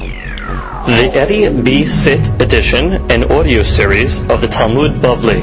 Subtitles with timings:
[0.00, 1.84] The Eddie B.
[1.84, 5.42] Sit edition and audio series of the Talmud Bavli.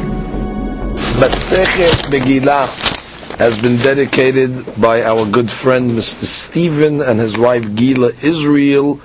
[1.19, 6.23] Masechet Megillah has been dedicated by our good friend Mr.
[6.23, 8.99] Stephen and his wife Gila Israel,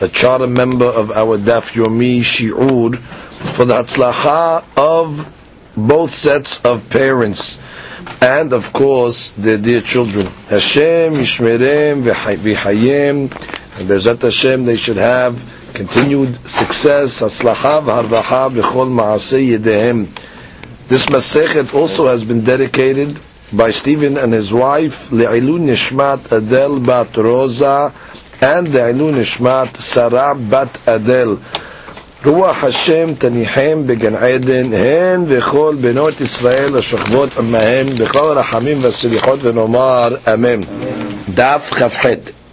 [0.00, 5.30] a charter member of our Daf Yomi Shi'ur, for the Hatzlacha of
[5.76, 7.58] both sets of parents
[8.22, 10.24] and of course their dear children.
[10.48, 13.28] Hashem Yishmerem v'Hayem
[13.77, 15.41] and Bezat Hashem they should have
[15.73, 20.07] continued success, Hatzlacha v'Harvacha v'Chol Ma'aseh Yedehem.
[20.87, 23.19] This Masechet also has been dedicated
[23.53, 27.93] by Stephen and his wife Le'ilun Nishmat Adel Bat Rosa
[28.41, 31.39] and Le'ilun Nishmat Sarah Bat Adel.
[32.25, 40.15] רוח השם תניחם בגן עדן, הן וכל בנות ישראל השוכבות עמהן, בכל הרחמים והסליחות ונאמר
[40.33, 40.61] אמן.
[41.33, 42.05] דף כ"ח.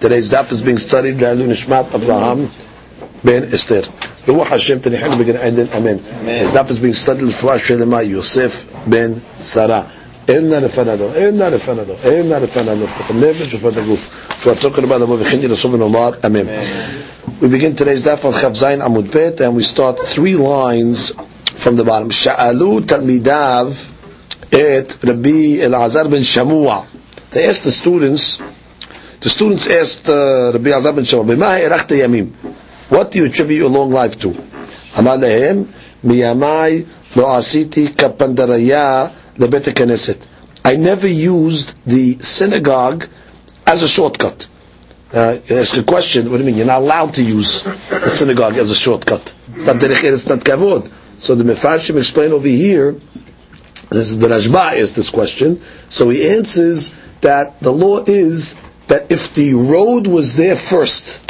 [0.02, 2.46] Today's daf is being studied לעילוי נשמת אברהם
[3.24, 3.82] בן אסתר.
[4.28, 5.96] רוח השם תניחם בגן עדן, אמן.
[6.24, 9.82] His daf is being studied לפרעה שלמה יוסף בן שרה.
[10.28, 14.10] אינה לפנינו, אינה לפנינו, אינה לפנינו, לפת הנפש ולפת הגוף.
[14.42, 16.46] For talking about the וכן ילסו ונאמר אמן.
[17.40, 21.12] We begin today's daf on Chav Zayin Amud Bet, and we start three lines
[21.54, 22.10] from the bottom.
[22.10, 23.92] Sha'alu talmidav
[24.52, 26.84] et Rabbi Elazar ben Shamua.
[27.30, 28.38] They asked the students,
[29.23, 31.37] the students asked uh, Rabbi Elazar ben
[31.97, 32.31] yamim?
[32.89, 34.29] What do you attribute your long life to?
[36.03, 40.27] Miyamai lo asiti kapandaraya lebet knesset.
[40.65, 43.07] I never used the synagogue
[43.65, 44.49] as a shortcut.
[45.13, 46.57] Uh, ask a question, what do you mean?
[46.57, 49.33] You're not allowed to use the synagogue as a shortcut.
[49.53, 50.91] It's not derech it's not kavod.
[51.19, 52.93] So the Mefarshim explain over here,
[53.89, 58.55] this is the Rashba asked this question, so he answers that the law is
[58.87, 61.21] that if the road was there first,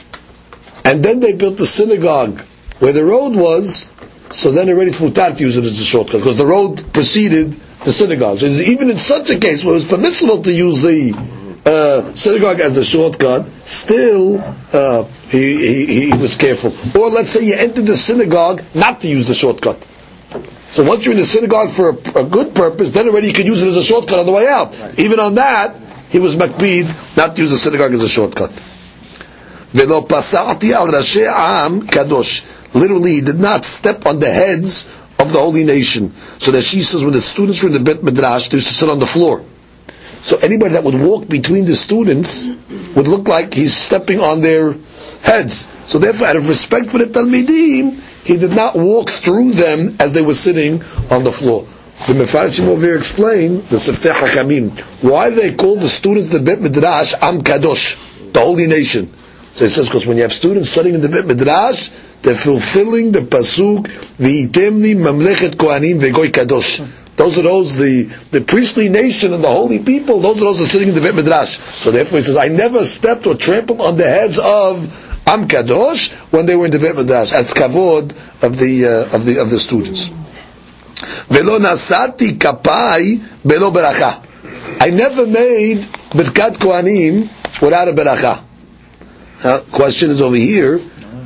[0.85, 2.41] and then they built the synagogue
[2.79, 3.91] where the road was,
[4.31, 7.53] so then already it's mutar to use it as a shortcut, because the road preceded
[7.85, 8.39] the synagogue.
[8.39, 11.13] So even in such a case where it was permissible to use the
[11.65, 14.39] uh, synagogue as a shortcut, still
[14.73, 16.73] uh, he, he, he was careful.
[16.99, 19.87] Or let's say you entered the synagogue not to use the shortcut.
[20.67, 23.45] So once you're in the synagogue for a, a good purpose, then already you could
[23.45, 24.77] use it as a shortcut on the way out.
[24.79, 24.99] Right.
[24.99, 25.75] Even on that,
[26.13, 26.85] he was makbid
[27.17, 28.51] not to use the synagogue as a shortcut.
[29.73, 32.45] Velo pasati al am kadosh.
[32.75, 34.87] Literally, he did not step on the heads
[35.17, 36.13] of the holy nation.
[36.37, 38.73] So that she says when the students were in the Bet Midrash, they used to
[38.75, 39.43] sit on the floor.
[40.21, 42.45] So anybody that would walk between the students
[42.95, 44.73] would look like he's stepping on their
[45.23, 45.67] heads.
[45.85, 50.13] So therefore, out of respect for the Talmidim, he did not walk through them as
[50.13, 51.65] they were sitting on the floor.
[52.05, 56.59] The Mefarshim over here explain the Sefteh Hakamim why they call the students the Bet
[56.59, 57.95] Midrash Am Kadosh,
[58.33, 59.13] the holy nation.
[59.53, 63.11] So it says because when you have students studying in the Bet Midrash, they're fulfilling
[63.13, 63.87] the pasuk
[64.17, 66.85] V'itemni Mamlechet Kohanim Vegoy Kadosh.
[67.15, 70.19] Those are those the, the priestly nation and the holy people.
[70.19, 71.57] Those are those that are sitting in the Bet Midrash.
[71.57, 76.11] So therefore, he says, I never stepped or trampled on the heads of Am Kadosh
[76.31, 78.11] when they were in the Bet Midrash as kavod
[78.43, 80.11] of the uh, of the of the students.
[81.30, 84.22] Velo nasati kapai belo beracha.
[84.80, 85.78] I never made
[86.10, 87.28] berkat kohanim
[87.62, 88.42] without a beracha.
[89.44, 90.80] Uh, question is over here.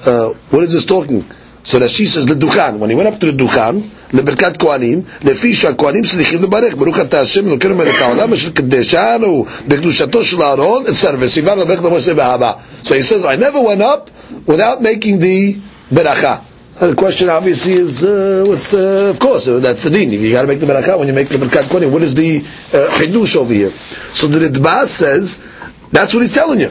[0.05, 1.25] Uh, what is this talking?
[1.63, 2.79] So that she says the Duchan.
[2.79, 7.21] When he went up to the Duchan, לברכת כהנים, לפי שהכהנים צריכים לברך, ברוך אתה
[7.21, 11.07] השם אלוקינו מלך העולם, אשר קדשנו בקדושתו של אהרון, etc.
[11.19, 12.53] וסימן לברך למשה באהבה.
[12.85, 14.11] So he says, I never went up
[14.47, 15.57] without making the
[15.95, 16.46] beracha.
[16.80, 20.12] The question obviously is, uh, what's the, of course, uh, that's the din.
[20.12, 21.92] You got to make the beracha when you make the berkat kohanim.
[21.92, 23.72] What is the uh, over here?
[23.72, 25.44] So the Ritba says,
[25.92, 26.70] that's what he's telling you.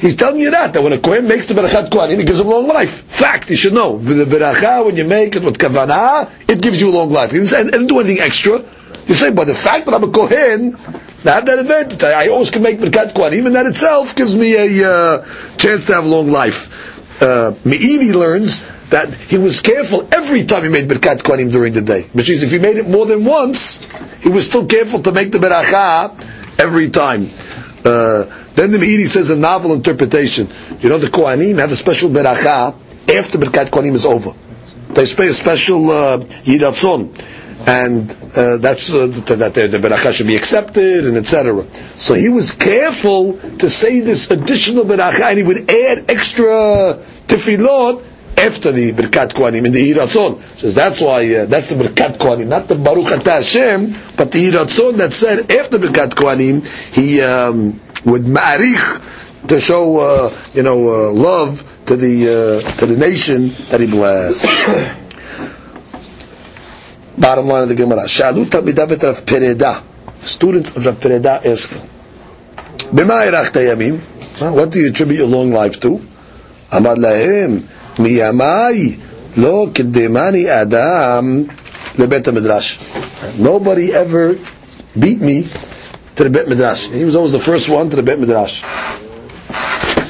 [0.00, 2.48] He's telling you that, that when a Kohen makes the Berachat Kohanim, he gives him
[2.48, 3.02] long life.
[3.04, 3.96] Fact, you should know.
[3.96, 7.30] The Beracha, when you make it with Kavanah, it gives you a long life.
[7.30, 8.64] He didn't, say, didn't do anything extra.
[9.06, 10.74] You say, but the fact that I'm a Kohen,
[11.24, 12.02] I have that advantage.
[12.02, 15.24] I always can make Berkat Kohanim, and that itself gives me a uh,
[15.56, 16.93] chance to have long life.
[17.20, 21.80] Uh, Me'ini learns that he was careful every time he made Birkat Kohanim during the
[21.80, 22.02] day.
[22.12, 23.86] Which means if he made it more than once,
[24.20, 27.28] he was still careful to make the Beracha every time.
[27.84, 28.24] Uh,
[28.54, 30.48] then the Meiri says a novel interpretation.
[30.80, 32.74] You know, the Kohanim have a special beracha
[33.10, 34.32] after Birkat Kohanim is over.
[34.90, 36.18] They say a special uh.
[37.66, 41.64] And uh, that's uh, that the, beracha should be accepted and etc.
[41.96, 48.04] So he was careful to say this additional beracha, and he would add extra tefillot
[48.36, 50.42] after the Birkat Kohanim in the Yiratzon.
[50.58, 54.50] Says that's why uh, that's the Birkat Kohanim, not the Baruch Atah Hashem, but the
[54.50, 57.22] Yiratzon that said after Birkat Kohanim he.
[57.22, 62.96] Um, would ma'arich to show, uh, you know, uh, love to the uh, to the
[62.96, 64.46] nation that he blessed.
[67.16, 69.82] Bottom line of the Gemara: Shalu Talmidav Rav Pereda.
[70.20, 71.88] Students of Rav Pereda asked him,
[72.92, 74.00] "B'ma irachta yamim?
[74.52, 76.00] What do you attribute your long life to?"
[76.72, 77.62] Amar lahem,
[77.96, 78.98] miyamai
[79.36, 81.46] lo kedemani adam
[81.94, 82.78] lebet midrash.
[83.38, 84.36] Nobody ever
[84.98, 85.46] beat me
[86.16, 86.88] to the bet midrash.
[86.88, 88.62] He was always the first one to the bet midrash.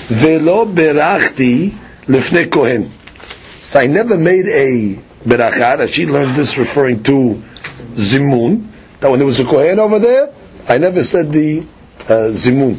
[0.08, 1.74] Velo berachti
[2.06, 2.90] lifnei kohen.
[3.60, 5.87] So I never made a beracha.
[5.91, 7.41] She learned this referring to
[7.93, 8.67] zimun.
[8.99, 10.33] That when there was a kohen over there,
[10.67, 12.77] I never said the uh, zimun.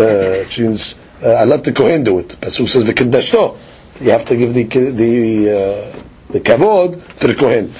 [0.00, 2.28] Uh, which means uh, I let the kohen do it.
[2.28, 3.58] Pasuk says v'kedashto.
[4.00, 7.70] You have to give the the uh, the kavod to the kohen.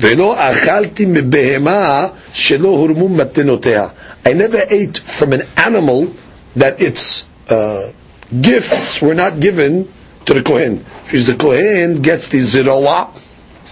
[0.00, 3.88] ולא אכלתי מבהמה שלא הורמו מתנותיה.
[4.26, 6.08] I never ate from an animal
[6.56, 7.92] that its uh,
[8.40, 9.88] gifts were not given
[10.26, 10.84] to the Kohen.
[11.10, 13.08] Because the Kohen gets the ziroa,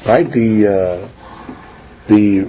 [0.06, 1.08] right, the, uh,
[2.06, 2.40] the,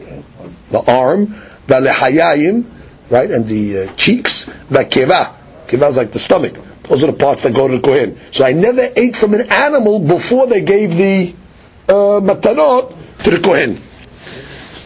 [0.72, 1.36] the arm,
[1.68, 2.66] v'alehayayim,
[3.10, 5.34] right, and the uh, cheeks, v'keva.
[5.68, 6.54] Keva is like the stomach.
[6.84, 8.20] Those are the parts that go to the Kohen.
[8.32, 11.34] So I never ate from an animal before they gave the
[11.88, 13.82] uh, matanot to the Kohen.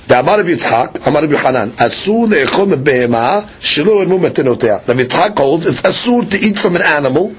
[0.10, 4.78] דאמר רבי יצחק, אמר רבי יוחנן, אסור לאכול מבהמה שלא ירמו מתנותיה.
[4.88, 7.30] רבי יצחק holds, it's אסור to eat from an animal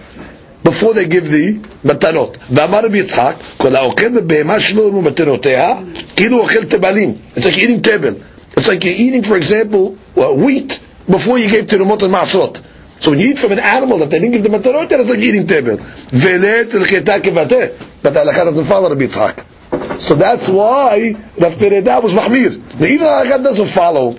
[0.65, 2.37] before they give the מתנות.
[2.51, 5.73] ואמר רבי יצחק, כל האוכל בבהמה שלא יראו מתנותיה,
[6.15, 7.13] כאילו אוכל תבלים.
[7.35, 8.15] It's like eating tevel.
[8.57, 10.79] It's like you're eating, for example, uh, wheat
[11.09, 12.59] before you gave תרומות and מעשרות.
[13.01, 15.19] So when you eat from an animal that they didn't give the matarot, it's like
[15.19, 15.77] eating tevel.
[16.09, 17.73] Velet l'cheta kevateh.
[18.01, 19.99] But the halakha doesn't follow Rabbi Yitzchak.
[19.99, 22.57] So that's why Rav Pereda was mahmir.
[22.79, 24.15] Now even the halakha doesn't follow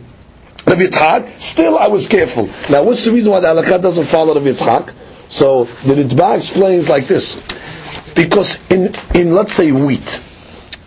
[0.66, 2.48] Rabbi Yitzchak, still I was careful.
[2.70, 4.92] Now what's the reason why the halakha doesn't follow Rabbi Yitzchak?
[5.28, 7.34] So the Ritba explains like this.
[8.14, 10.22] Because in, in let's say wheat,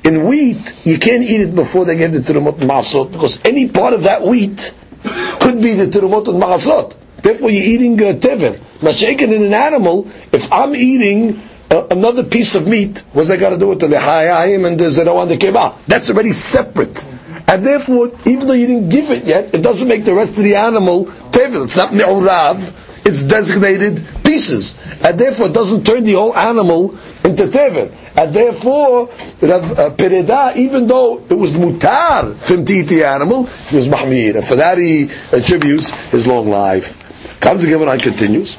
[0.04, 3.94] in wheat, you can't eat it before they get the Tirumot masot because any part
[3.94, 6.96] of that wheat could be the Tirumot and Ma'asot.
[7.22, 8.58] Therefore, you're eating uh, tever.
[8.80, 13.50] Mashaken in an animal, if I'm eating uh, another piece of meat, what's that got
[13.50, 15.86] to do with the lehayim and the zero and the kebab?
[15.86, 17.06] That's already separate.
[17.48, 20.44] And therefore, even though you didn't give it yet, it doesn't make the rest of
[20.44, 21.66] the animal tevel.
[21.66, 22.88] It's not me'urav.
[23.10, 24.78] It's designated pieces.
[25.04, 26.92] And therefore, it doesn't turn the whole animal
[27.26, 27.92] into tevel.
[28.16, 29.08] And therefore,
[29.42, 33.78] Rav uh, Pereda, even though it was mutar for him to eat the animal, he
[33.78, 34.36] was mahmir.
[34.36, 37.40] And for that he attributes his long life.
[37.42, 38.58] Comes again when I continues.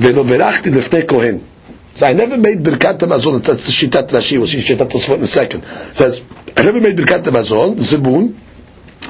[0.00, 1.44] Kohen.
[1.94, 3.42] So I never made birkat hamazon.
[3.44, 4.38] That's the shitat Rashi.
[4.38, 5.62] We'll see shitat in a second.
[5.64, 6.24] It says
[6.56, 7.76] I never made birkat hamazon.
[7.76, 8.34] Zimun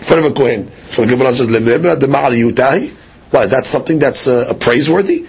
[0.04, 0.70] for a kohen.
[0.86, 2.90] So the Gemara says de ma'al.
[3.30, 5.26] Why is that something that's uh, praiseworthy?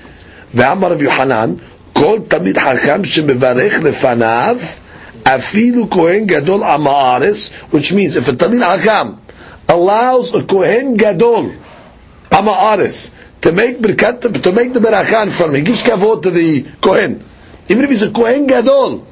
[0.52, 1.62] Ve'amar of Yohanan
[1.94, 4.80] kol tamid hakam shemevarech lefanav
[5.24, 9.20] afilu kohen gadol amaares, which means if a tamid hakam
[9.70, 11.54] allows a kohen gadol
[12.32, 13.12] amaares
[13.42, 15.60] to make birkat, to make the beracha in front him.
[15.60, 17.24] He gives kavod to the kohen,
[17.70, 19.06] even if he's a kohen gadol,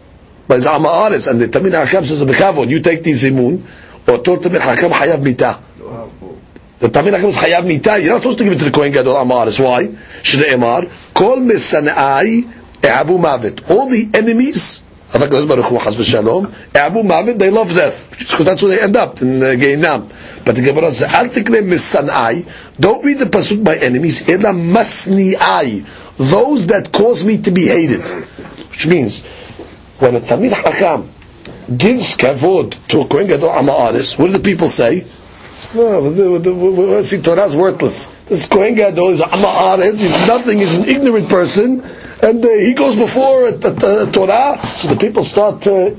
[0.48, 2.22] but it's amaares, and the tamid hakam says
[2.70, 3.64] you take the zimun,
[4.08, 5.60] or to tamid hakam hayav mita.
[6.80, 8.00] The tamid hakam is hayav mita.
[8.02, 9.60] You're not supposed to give it to the kohen gadol amaares.
[9.60, 9.88] Why?
[10.24, 12.44] Shneimar kol misanai
[12.82, 13.70] ehabu mavet.
[13.70, 14.84] All the enemies.
[15.12, 15.28] Abu
[17.04, 20.12] Mavid, they love death because that's where they end up in uh, Gehinam.
[20.46, 22.48] But the Gemara says, "Al tikne misanai."
[22.80, 24.30] Don't read the pasuk by enemies.
[24.30, 25.84] Ela masniai,
[26.18, 28.02] those that cause me to be hated.
[28.70, 29.26] Which means,
[29.98, 31.08] when a tamid hakam
[31.76, 35.06] gives kavod to a kohen gadol amaaris, what do the people say?
[35.74, 38.08] No, the, the, the, see, Torah's worthless.
[38.26, 40.02] This kohen gadol is amaaris.
[40.02, 40.58] He's nothing.
[40.58, 41.82] He's an ignorant person,
[42.24, 44.60] and uh, he goes before a, a, a Torah.
[44.76, 45.96] So the people start to,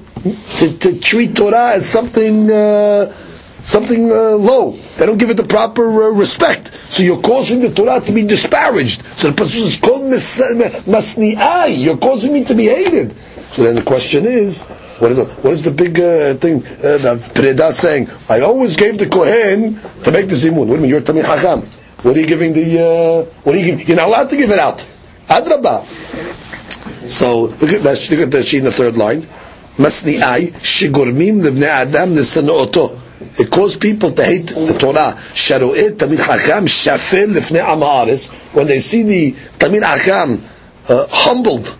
[0.58, 2.50] to, to treat Torah as something.
[2.50, 3.14] Uh,
[3.62, 4.72] something uh, low.
[4.96, 6.72] They don't give it the proper uh, respect.
[6.88, 9.04] So you're causing the Torah to be disparaged.
[9.16, 11.76] So the person is called masni'ai.
[11.78, 13.14] You're causing me to be hated.
[13.52, 14.62] So then the question is,
[15.00, 18.08] what is the, what is the big uh, thing uh, that Pereda saying?
[18.28, 20.66] I always gave the Kohen to make the zimun.
[20.66, 20.90] What do you mean?
[20.90, 21.66] You're Tamil Hacham.
[22.02, 23.86] What are you giving the, uh, what are you giving?
[23.86, 24.86] You're not allowed to give it out.
[25.28, 25.84] Adrabah.
[27.08, 29.26] So look at that, look at the sheet in the third line.
[29.78, 32.98] Masni'ai, shigurmim lebnei adam nisano'oto.
[33.38, 35.14] It caused people to hate the Torah.
[35.32, 40.40] Sharu'et Tamid Hakam shafel lifnei am When they see the Tamid Hakam
[40.88, 41.76] uh, humbled,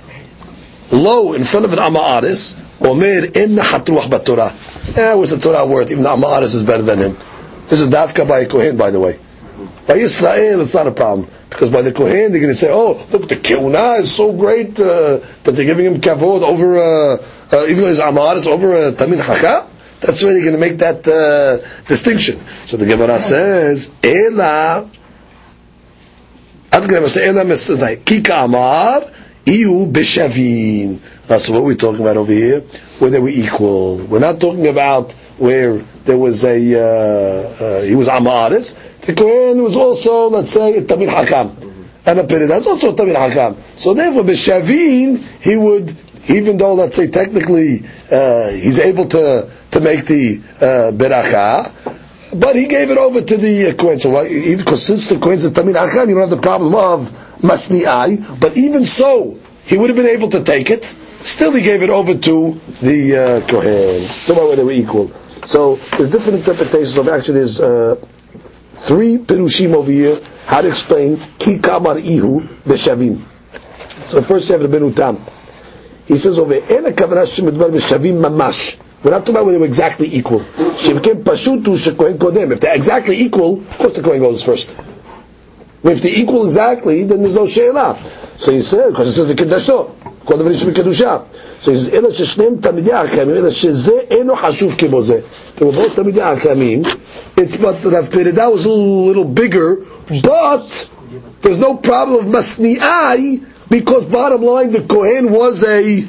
[0.91, 4.97] low in front of an Amaris, Omer inna hatruach b'Torah.
[4.97, 5.91] Eh, what's the Torah worth?
[5.91, 7.17] Even the Amaris is better than him.
[7.69, 9.19] This is Dafka by a Kohen, by the way.
[9.87, 11.29] By Israel, it's not a problem.
[11.51, 14.79] Because by the Kohen, they're going to say, oh, look, the Keuna is so great
[14.81, 17.17] uh, that they're giving him kavod over, uh,
[17.53, 19.69] uh, even though he's Amar, it's over uh, Tamid Hakam.
[20.01, 22.41] That's where they're going to make that uh, distinction.
[22.67, 24.89] So the Gemara says, Ela,
[26.73, 29.11] Ad Gemara says, Ela Kika Amar,
[29.47, 30.99] Iu Beshavin.
[31.39, 32.61] So what we're we talking about over here?
[32.99, 33.97] Where they were equal.
[33.99, 38.75] We're not talking about where there was a uh, uh, he was amaris.
[39.03, 41.57] The Kohen was also, let's say, a Tamil Hakam.
[42.05, 43.57] And a Perida is also a Tamil Hakam.
[43.77, 45.97] So therefore, Beshavin, he would,
[46.29, 51.73] even though, let's say, technically, uh, he's able to, to make the uh, Beracha,
[52.39, 53.99] but he gave it over to the uh.
[53.99, 54.23] So
[54.57, 58.57] because since the Kohen's a Tamil Hakam, you don't have the problem of Masni'ai, but
[58.57, 60.85] even so, he would have been able to take it.
[61.23, 64.09] Still, he gave it over to the uh, Kohen.
[64.27, 65.11] Don't worry whether we're equal.
[65.45, 67.97] So, there's different interpretations of actually there's uh,
[68.87, 73.23] three Pirushim over here, how to explain Ki Kamar Ihu Beshavim.
[74.05, 75.21] So, first you have the benutam.
[76.07, 76.81] He says over here, We're
[79.13, 80.45] not talking about whether they were exactly equal.
[80.59, 84.77] If they're exactly equal, of course the Kohen goes first.
[85.84, 87.98] If they're equal exactly, then there's no she'elah.
[88.38, 89.92] So he said, because it says the Keddashot.
[90.26, 91.18] כל דברים שבקדושה.
[91.94, 95.20] אלא ששניהם תלמידי החכמים, אלא שזה אינו חשוב כמו זה.
[95.58, 96.82] They were both תלמידי החכמים,
[97.36, 99.78] but Rav Pereda was a little, little bigger,
[100.24, 100.90] but
[101.42, 103.40] there's no problem of מסניעי,
[103.70, 106.04] because bottom line, the Kohen was a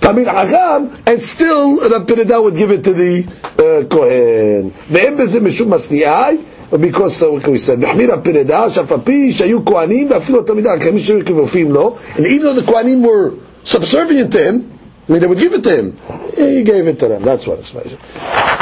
[0.00, 3.26] Tamid Hacham, and still Rav Pereda would give it to the
[3.58, 4.72] uh, Kohen.
[4.90, 6.36] ואין בזה משום מסניעי,
[6.78, 7.76] because uh, what can we say?
[7.76, 12.62] B'chmira pereda, shafapi, shayu kohanim, ואפילו תלמידי החכמים שהיו כפופים לו, and even though the
[12.62, 13.32] kohanim were
[13.64, 14.72] subservient to him,
[15.08, 15.96] I mean, they would give it to him.
[16.36, 17.22] He gave it to them.
[17.22, 17.98] That's what explanation.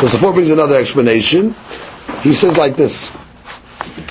[0.01, 1.55] So Safar brings another explanation.
[2.23, 3.11] He says like this.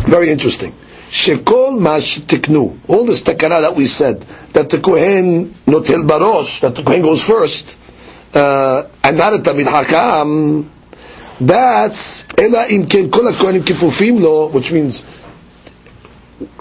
[0.05, 0.71] Very interesting.
[1.09, 2.77] Shekol mash tiknu.
[2.87, 7.23] All this takana that we said, that the Kohen notel barosh, that the Kohen goes
[7.23, 7.75] first,
[8.35, 10.67] uh, and not a Tamid Hakam,
[11.40, 15.04] that's ela im ken kol kohanim kifufim lo, which means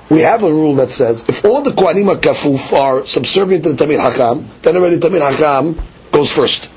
[0.09, 3.73] we have a rule that says if all the kohanim are kafuf are subservient to
[3.73, 6.69] the tamid hakam, then already tamid hakam goes first.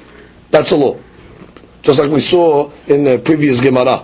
[0.50, 0.96] That's a law,
[1.82, 4.02] just like we saw in the previous Gemara.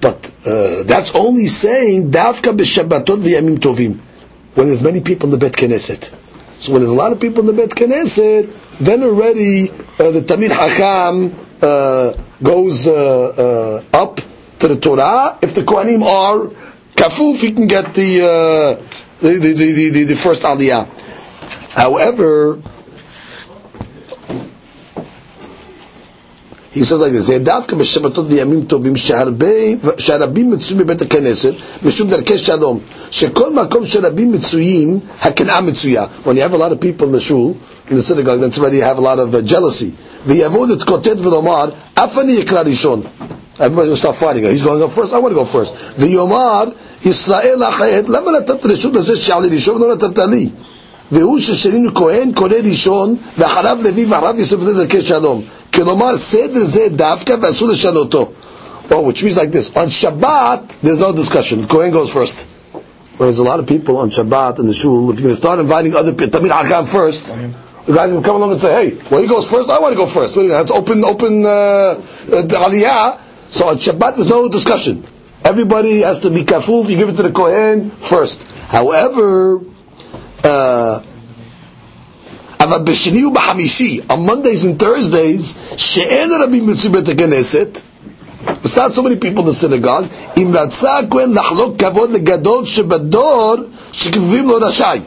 [0.00, 3.98] But uh, that's only saying dafka b'shabbatot v'yamim tovim
[4.54, 6.12] when there's many people in the Bet Knesset.
[6.60, 10.20] So when there's a lot of people in the Bet Knesset, then already uh, the
[10.20, 14.20] tamid hakam uh, goes uh, uh, up
[14.58, 15.38] to the Torah.
[15.40, 16.48] If the Kohanim are
[16.94, 18.82] kafuf, he can get the, uh,
[19.20, 20.86] the, the, the, the, the first aliyah.
[21.72, 22.60] However,
[26.75, 28.95] he says like this, זה דווקא בשבתות וימים טובים
[29.97, 32.79] שהרבים מצויים בבית הכנסת משום דרכי שלום
[33.11, 37.19] שכל מקום שרבים מצויים הקנאה מצויה when you have a lot of people in the
[37.29, 37.55] shul
[37.91, 39.91] in the synagogue that's already have a lot of uh, jealousy
[40.25, 43.01] ויבואו להתקוטט ולומר אף אני אקרא ראשון
[43.57, 46.63] everybody's going to start fighting he's going up first I want to go first ויאמר
[47.05, 50.49] ישראל אחרת למה נתת רשות לזה שיעלה ראשון ולא נתת לי
[51.11, 55.41] והוא ששנינו כהן קורא ראשון ואחריו לוי ואחריו יוסף דרכי שלום
[55.73, 58.29] כלומר סדר זה דווקא ואסור לשנותו
[58.89, 59.75] Oh, which means like this.
[59.75, 61.67] On Shabbat, there's no discussion.
[61.67, 62.47] Kohen goes first.
[63.17, 65.59] Whereas a lot of people on Shabbat in the shul, if you're going to start
[65.59, 67.27] inviting other people, Tamir Hakam first,
[67.85, 69.97] the guys will come along and say, hey, well, he goes first, I want to
[69.97, 70.35] go first.
[70.35, 71.97] That's open, open, uh, uh,
[72.29, 73.19] aliyah.
[73.49, 75.03] So on Shabbat, there's no discussion.
[75.43, 78.43] Everybody has to be kafuf, you give it to the Kohen first.
[78.67, 79.63] However, uh,
[82.59, 87.81] אבל בשני ובחמישי, on Mondays and Thursdays, שאין רבים מצוי בית הכנסת,
[88.63, 90.05] it's not so many people in the synagogue,
[90.37, 93.55] אם רצה הכהן לחלוק כבוד לגדול שבדור,
[93.91, 94.99] שכפופים לו רשאי.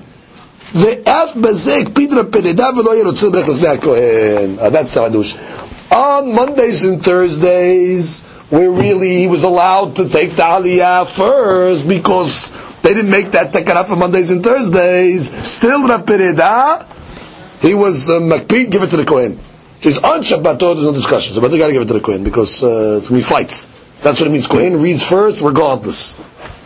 [0.75, 4.57] ואף בזה הקפיד רב פרידה ולא יהיה רוצה לברך לפני הכהן.
[4.73, 5.35] That's the hadush.
[5.91, 12.51] On Mondays and Thursdays, where really he was allowed to take the aliyah first, because
[12.84, 16.86] they didn't make that takara for Mondays and Thursdays, still Rav Pereda,
[17.62, 19.40] he was uh, give it to the Kohen.
[19.80, 21.42] He's on Shabbatot, there's no discussion.
[21.42, 23.68] but they got to give it to the Kohen because uh, it's to be fights.
[24.02, 24.48] That's what it means.
[24.48, 26.16] Kohen reads first, regardless.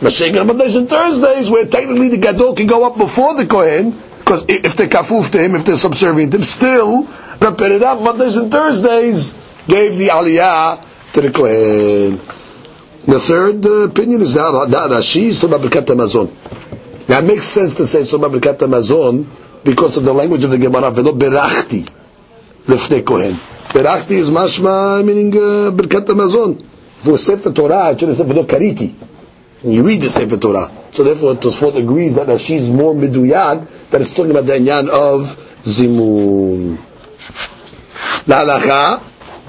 [0.00, 4.44] Mashiach Mondays and Thursdays, where technically the Gadol can go up before the Kohen, because
[4.48, 8.50] if they're kafuf to him, if they're subservient to him, still, Rav Pereda, Mondays and
[8.50, 9.34] Thursdays,
[9.68, 12.37] gave the aliyah to the Kohen.
[13.07, 17.09] The third uh, opinion is that Rashi is talking about Birkat Hamazon.
[17.09, 19.27] Now it makes sense to say so about Birkat Hamazon
[19.63, 21.83] because of the language of the Gemara, velo berachti
[22.65, 23.33] lefnei kohen.
[23.33, 26.61] Berachti is mashma, meaning uh, Birkat Hamazon.
[26.61, 28.93] If it was Sefer Torah, it should have said velo kariti.
[29.63, 30.71] And you read the Sefer Torah.
[30.91, 34.87] So therefore, Tosfot agrees that uh, she's more miduyad, that it's talking about the inyan
[34.89, 36.77] of zimun.
[38.27, 38.95] להלכה,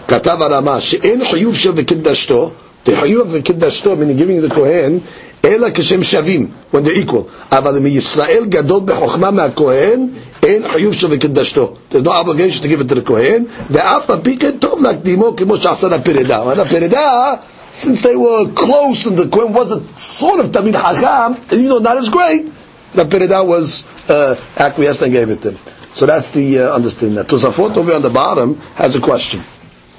[0.08, 2.50] כתב הרמה, שאין חיוב של וקידשתו,
[2.84, 5.00] the חיוב וקידשתו, meaning giving the Kohen,
[5.44, 7.22] אלא כשהם שווים, when they're equal.
[7.52, 10.06] אבל מישראל גדול בחוכמה מהכהן,
[10.42, 11.72] אין חיוב של וקידשתו.
[11.92, 15.36] There's no obligation to give it to the כהן, ואף על פי כן טוב להקדימו
[15.36, 16.42] כמו שעשה לפרידה.
[16.62, 17.34] הפרידה,
[17.74, 21.78] since they were close and the Kohen wasn't sort of Tamid Hacham, and you know,
[21.78, 22.46] not as great,
[22.94, 25.58] the Perida was uh, acquiesced and gave it to him.
[25.92, 27.16] So that's the uh, understanding.
[27.16, 29.40] That Tosafot over on the bottom has a question.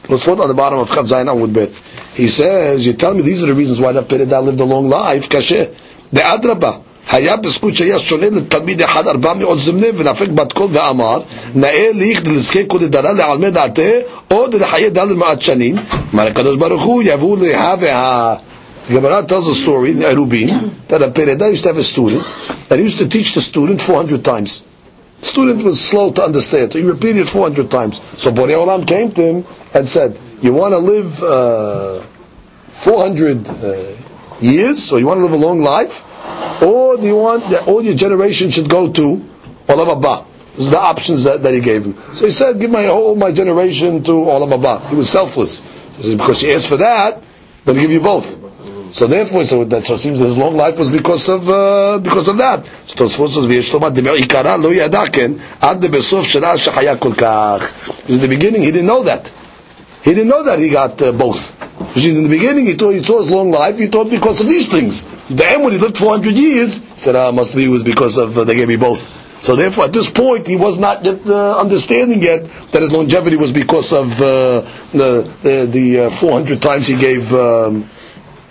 [0.03, 1.71] Tosfot on the bottom of Chav Zayin Amud Bet.
[2.15, 4.65] He says, you tell me these are the reasons why that Rav Pereda lived a
[4.65, 5.75] long life, kasher.
[6.13, 6.85] The Adrabah.
[7.11, 11.21] היה בזכות שהיה שונה לתלמיד אחד ארבע מאות זמנה ונפק בת קול ואמר
[11.55, 13.83] נאה ליך דלזכה Kode לעלמי דעתה
[14.31, 15.77] או דלחיי דל מעט שנים
[16.15, 18.37] אמר הקדוש ברוך הוא יבואו להה
[18.89, 22.25] The Gemara tells a story in Erubin that a Pereda used to have a student
[22.69, 24.65] that used to teach the student 400 times.
[25.23, 28.01] Student was slow to understand, so he repeated 400 times.
[28.21, 32.01] So Borei Olam came to him and said, you want to live uh,
[32.69, 33.97] 400 uh,
[34.41, 36.05] years, so you want to live a long life,
[36.63, 39.17] or do you want that all your generation should go to
[39.69, 40.27] Olam Abba?
[40.57, 41.95] This is the options that, that he gave him.
[42.15, 44.89] So he said, give my whole my generation to Olam Abba.
[44.89, 45.59] He was selfless.
[45.93, 47.23] So because he asked for that,
[47.67, 48.39] to give you both.
[48.93, 51.99] So therefore, so that so it seems that his long life was because of uh,
[52.03, 52.65] because of that.
[52.87, 57.13] So Tosfot says, "V'yesh lomar demei lo yadaken ad besof shana shachaya kol.
[58.13, 59.31] In the beginning, he didn't know that.
[60.03, 61.51] He didn't know that he got uh, both.
[61.95, 63.79] Which in the beginning, he thought he saw his long life.
[63.79, 65.05] He thought because of these things.
[65.29, 68.37] Then when he lived 400 years, he said, "Ah, must be it was because of
[68.37, 71.59] uh, they gave me both." So therefore, at this point, he was not yet uh,
[71.59, 74.61] understanding yet that his longevity was because of uh,
[74.93, 77.89] the the, the uh, 400 times he gave um,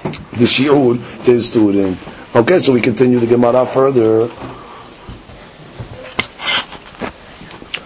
[0.03, 1.97] the shiur to his student.
[2.35, 4.27] Okay, so we continue the Gemara further.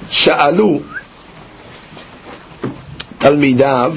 [0.10, 0.93] Sha'alu
[3.23, 3.95] תלמידיו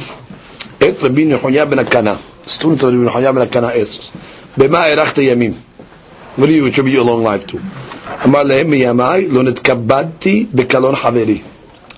[0.77, 2.15] את רבי נחוניה בן הקנה,
[2.47, 4.11] student of רבי נחוניה בן הקנה אסוס,
[4.57, 5.53] במה הארכת ימים?
[6.37, 7.57] What do you attribute your long life to?
[8.25, 11.41] אמר להם מימיי לא נתכבדתי בקלון חברי.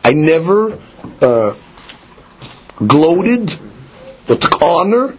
[0.06, 0.72] I never
[1.22, 1.26] uh,
[2.88, 3.52] gloated
[4.30, 5.13] or took honor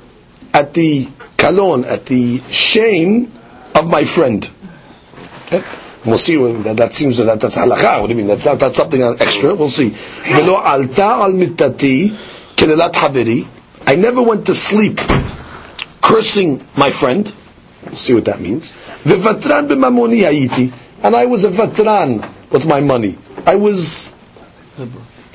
[0.53, 3.29] at the kalon, at the shame
[3.75, 4.51] of my friend.
[5.47, 5.63] Okay?
[6.10, 8.02] We'll see that, that seems that that's halakha.
[8.02, 8.28] What do you mean?
[8.28, 9.54] That's, that's something extra.
[9.56, 9.94] We'll see.
[10.26, 12.10] alta al mitati
[12.58, 13.48] haveri.
[13.86, 15.00] I never went to sleep
[16.02, 17.32] cursing my friend.
[17.86, 18.72] We'll see what that means.
[19.04, 20.74] V'vatran b'mamoni hayiti.
[21.04, 23.18] And I was a vatran with my money.
[23.46, 24.12] I was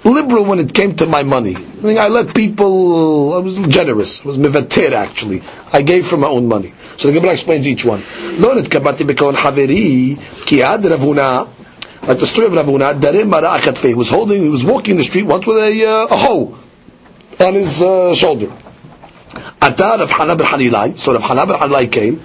[0.05, 1.57] liberal when it came to my money.
[1.57, 4.21] I, mean, I let people, I was generous.
[4.23, 5.43] I was mevater actually.
[5.73, 6.75] I gave from my own money.
[6.98, 8.02] So the Gemara explains each one.
[8.40, 10.16] לא נתקבלתי בקרון חברי,
[10.46, 11.04] כי עד רב
[12.04, 15.24] like the story of Ravuna, Darim Mara He was holding, he was walking the street
[15.24, 16.58] once with a, uh, a hoe
[17.40, 18.52] on his uh, shoulder.
[19.62, 22.16] Ata Rav Hana ben Hanilai, so Rav Hana ben Hanilai came,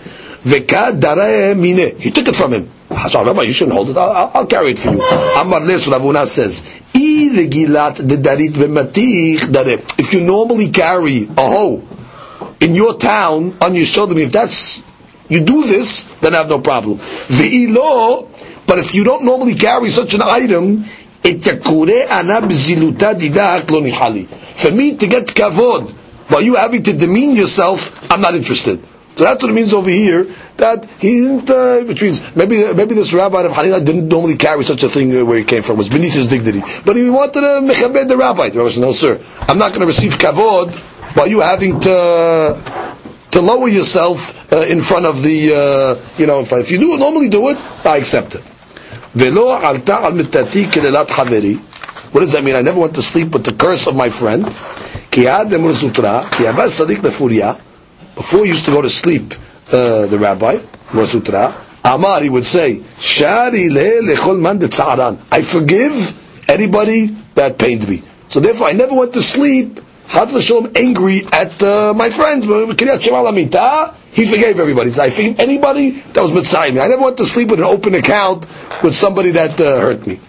[0.44, 2.70] Veka Dare Mine, he took it from him.
[3.08, 5.02] So Rabbi, you shouldn't hold it, I'll, I'll carry it for you.
[5.02, 6.62] Amar Les Ravuna says,
[9.96, 11.82] if you normally carry a hoe
[12.59, 14.81] in your town on your shoulder, if that's
[15.29, 16.97] you do this, then I have no problem.
[16.97, 21.31] But if you don't normally carry such an item, for
[24.71, 25.91] me to get kavod,
[26.29, 28.79] while you having to demean yourself, I'm not interested.
[29.15, 31.49] So that's what it means over here that he didn't.
[31.49, 35.09] Uh, which means maybe maybe this rabbi of Hanina didn't normally carry such a thing
[35.27, 35.75] where he came from.
[35.75, 38.47] It was beneath his dignity, but he wanted to mechabed the rabbi.
[38.49, 40.71] The rabbi said, "No, sir, I'm not going to receive kavod
[41.13, 42.57] while you having to."
[43.31, 47.29] To lower yourself uh, in front of the, uh, you know, if you do normally
[47.29, 48.41] do it, I accept it.
[52.11, 52.55] What does that mean?
[52.55, 54.43] I never went to sleep with the curse of my friend.
[58.15, 59.33] Before he used to go to sleep,
[59.71, 60.57] uh, the rabbi,
[60.93, 64.59] Zutra, Amar, he would say, Shari man
[65.31, 68.03] I forgive anybody that pained me.
[68.27, 72.43] So therefore, I never went to sleep, Had Hashem, angry at uh, my friends.
[72.45, 74.89] He forgave everybody.
[74.89, 76.79] So I forgive anybody that was mitzvah me.
[76.81, 78.47] I never went to sleep with an open account
[78.81, 80.19] with somebody that uh, hurt me.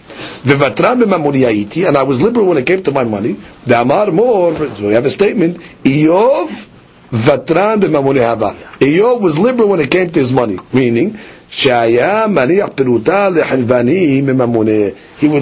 [0.45, 3.37] And I was liberal when it came to my money.
[3.65, 6.67] We have a statement, Iyov
[7.09, 7.81] Vatran.
[7.81, 11.17] Eyob was liberal when it came to his money, meaning.
[11.53, 11.89] He would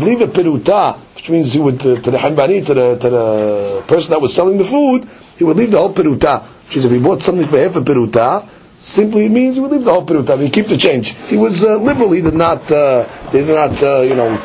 [0.02, 3.84] leave a peruta, which means he would to, to the hanvani, to the to the
[3.88, 5.08] person that was selling the food.
[5.38, 6.44] He would leave the whole peruta.
[6.44, 8.48] Which means if he bought something for half a peruta,
[8.82, 10.38] Simply it means he would leave the whole peruta.
[10.40, 11.10] We keep the change.
[11.28, 12.12] He was uh, liberal.
[12.12, 12.72] He did not.
[12.72, 13.84] Uh, did not.
[13.84, 14.38] Uh, you know,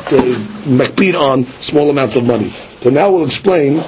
[0.67, 2.49] makpid on small amounts of money.
[2.81, 3.81] So now we'll explain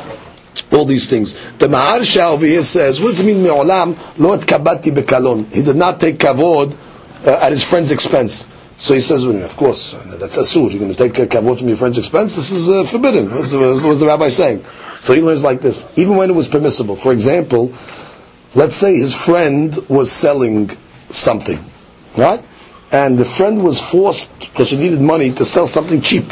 [0.72, 1.34] all these things.
[1.58, 5.52] The Mahar Shalvi says, what does it mean me'olam Lord kabati bekalon?
[5.54, 6.78] He did not take kavod
[7.26, 8.48] uh, at his friend's expense.
[8.78, 10.70] So he says, well, of course, that's asur.
[10.70, 12.36] You're going to take a kavod from your friend's expense.
[12.36, 13.34] This is uh, forbidden.
[13.34, 14.64] What's the, what's the rabbi saying?
[15.02, 15.88] So he learns like this.
[15.96, 16.96] Even when it was permissible.
[16.96, 17.74] For example,
[18.54, 20.70] let's say his friend was selling
[21.10, 21.60] something,
[22.16, 22.44] right?
[22.92, 26.32] And the friend was forced, because he needed money, to sell something cheap.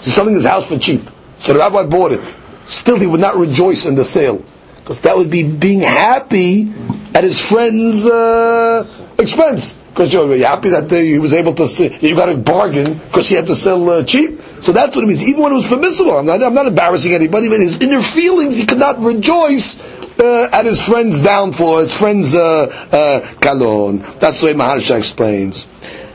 [0.00, 1.02] He's selling his house for cheap.
[1.40, 2.36] So the rabbi bought it.
[2.66, 4.44] Still, he would not rejoice in the sale.
[4.76, 6.72] Because that would be being happy
[7.14, 8.86] at his friend's uh,
[9.18, 9.76] expense.
[9.90, 13.28] Because you're happy that uh, he was able to, sell, you got a bargain because
[13.28, 14.40] he had to sell uh, cheap.
[14.60, 15.24] So that's what it means.
[15.28, 18.56] Even when it was permissible, I'm not, I'm not embarrassing anybody, but his inner feelings,
[18.56, 19.80] he could not rejoice
[20.20, 23.98] uh, at his friend's downfall, his friend's uh, uh, kalon.
[24.18, 25.66] That's the way Maharsha explains.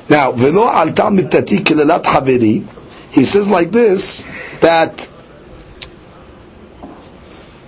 [0.09, 2.65] Now, velo al mitati kilalat haveri,
[3.11, 4.23] he says like this,
[4.61, 5.09] that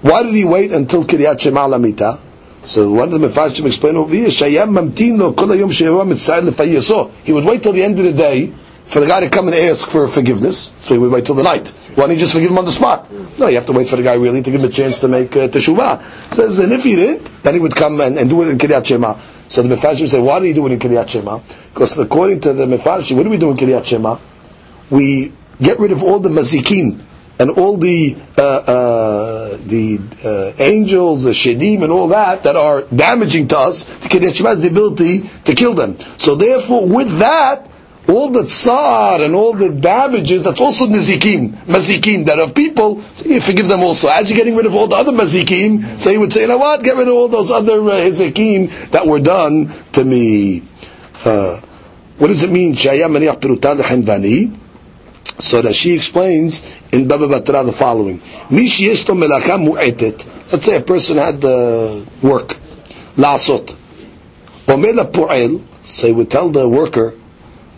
[0.02, 2.20] why did he wait until Kiryat Shema Lamita?
[2.68, 7.12] So one of the Mefarshim explain over here, Shayam mamtino kol hayom she'eva mitzayir lefayeso.
[7.24, 9.56] He would wait till the end of the day for the guy to come and
[9.56, 10.74] ask for forgiveness.
[10.80, 11.70] So he would wait till the night.
[11.96, 13.10] Why don't you just forgive him on the spot?
[13.40, 15.08] No, you have to wait for the guy really to give him a chance to
[15.08, 16.04] make uh, teshuvah.
[16.34, 18.86] Says, and if he didn't, then he would come and, and do it in Kiryat
[18.86, 19.16] Shema.
[19.48, 21.40] So the Mefarshim say, why do you do it in Kiryat Shema?
[21.74, 24.18] Because according to the Mefarshim, what do we do in Kiryat Shema?
[24.90, 27.02] We get rid of all the mazikin,
[27.40, 29.27] and all the uh, uh,
[29.58, 34.44] the uh, angels, the shedim, and all that that are damaging to us, the Kiryat
[34.46, 35.98] has the ability to kill them.
[36.18, 37.70] So therefore, with that,
[38.08, 43.30] all the tsar and all the damages, that's also nizikim, mazikim, that of people, so
[43.30, 44.08] you forgive them also.
[44.10, 46.58] As you're getting rid of all the other mazikim, so you would say, you know
[46.58, 48.10] what, get rid of all those other uh,
[48.92, 50.64] that were done to me.
[51.26, 51.60] Uh,
[52.18, 52.76] what does it mean?
[55.40, 58.76] So that she explains in Baba Batra the following: Let's
[60.66, 62.58] say a person had uh, work.
[64.70, 67.14] Omer po'el, so he would tell the worker,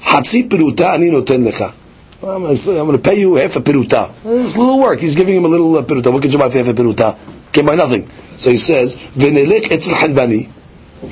[0.01, 1.73] Hatzi peruta ani noten lecha.
[2.21, 4.09] I'm going to pay you half a piruta.
[4.25, 4.99] It's a little work.
[4.99, 6.11] He's giving him a little uh, peruta.
[6.11, 7.17] What can you buy for half a piruta?
[7.53, 8.09] Can't buy nothing.
[8.37, 10.49] So he says, "V'nelech etzel hanvani."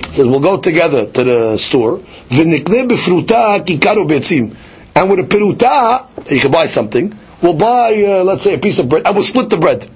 [0.09, 1.99] Says we'll go together to the store.
[1.99, 4.55] V'nikne befruta kikaro betzim
[4.97, 8.79] and with a piruta, you can buy something, we'll buy, uh, let's say, a piece
[8.79, 9.87] of bread, and we'll split the bread.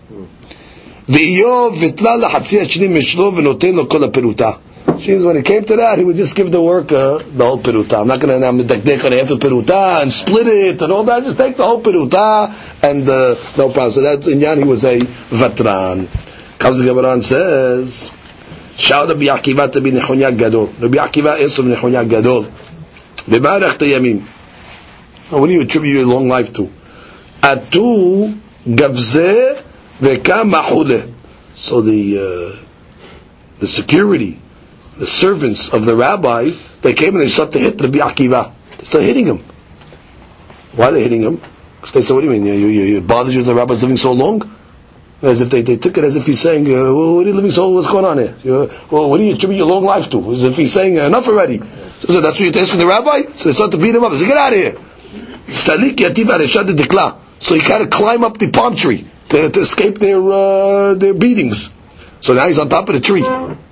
[5.08, 8.02] Means when it came to that, he would just give the worker the whole peruta.
[8.02, 11.24] I'm not going to medakdek on half the peruta and split it and all that.
[11.24, 12.50] Just take the whole peruta
[12.84, 13.94] and uh, no problem.
[13.94, 16.08] So that's in Yan, he was a veteran.
[16.60, 18.12] Comes the says,
[18.78, 20.68] Shout Rabbi Akiva to be Nechonya Gadol.
[20.68, 22.44] Rabbi Akiva is from Nechonya Gadol.
[22.44, 24.22] B'marach Yamim.
[25.32, 26.72] What do you attribute your long life to?
[27.42, 29.62] Atu gavze
[30.00, 31.12] veka
[31.54, 32.66] So the uh,
[33.60, 34.40] the security,
[34.98, 36.52] the servants of the rabbi,
[36.82, 38.54] they came and they started to hit Rabbi Akiva.
[38.78, 39.38] They started hitting him.
[40.76, 41.42] Why are they hitting him?
[41.76, 42.46] Because they said, "What do you mean?
[42.46, 44.42] You, you, you bothered you the rabbi's living so long?"
[45.24, 47.52] As if they, they took it as if he's saying, uh, "What are you living
[47.52, 47.70] so?
[47.70, 48.36] What's going on here?
[48.44, 51.28] You, well, what do you attribute your long life to?" As if he's saying, "Enough
[51.28, 53.24] already." So, so that's what you're asking the rabbi.
[53.34, 54.12] So they start to beat him up.
[54.12, 54.78] They said, "Get out of here."
[55.48, 57.21] Salik.
[57.42, 61.16] So he got to climb up the palm tree to, to escape their uh, their
[61.16, 61.72] beatings.
[62.20, 63.24] So now he's on top of the tree.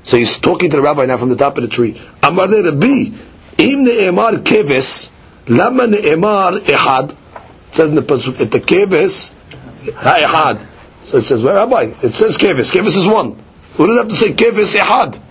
[0.02, 2.02] So he's talking to the rabbi now from the top of the tree.
[2.24, 3.12] Amar Rabbi,
[3.60, 5.12] im ne'emar keves,
[5.48, 7.12] lama ne'emar ehad.
[7.12, 9.34] It says in the pasuk, at the keves,
[9.94, 10.66] ha'ehad.
[11.04, 12.74] So it says, well, Rabbi, it says keves.
[12.74, 13.38] Keves is one.
[13.76, 15.22] Who does have to say keves ehad?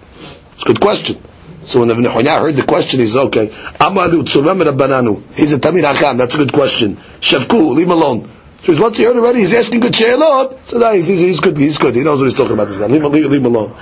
[0.53, 1.21] It's a good question.
[1.63, 5.23] So when Ibn Hunya heard the question, he said, okay, Amalu Tzuram Rabbananu.
[5.35, 6.97] He's a Tamir Hakam, that's a good question.
[7.21, 8.31] Shavku, leave him alone.
[8.63, 10.65] So once he heard already, he's asking good she'elot.
[10.65, 11.95] So now he's, he's, he's, good, he's good.
[11.95, 12.87] He knows what he's talking about this guy.
[12.87, 13.75] Leave leave, leave him alone.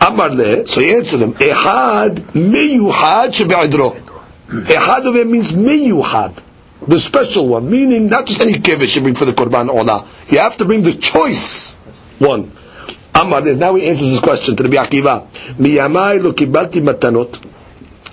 [0.00, 0.30] Amar
[0.66, 3.94] so he answered him, Ehad miyuhad shebe'idro.
[4.48, 6.42] Ehad of it means miyuhad.
[6.86, 10.06] The special one, meaning not just any kevish you bring for the Korban Olah.
[10.30, 11.76] You have to bring the choice
[12.18, 12.50] one.
[13.22, 15.26] Amar, now he answers his question to the Akiva.
[15.56, 17.40] Miyamai lo kibalti matanot.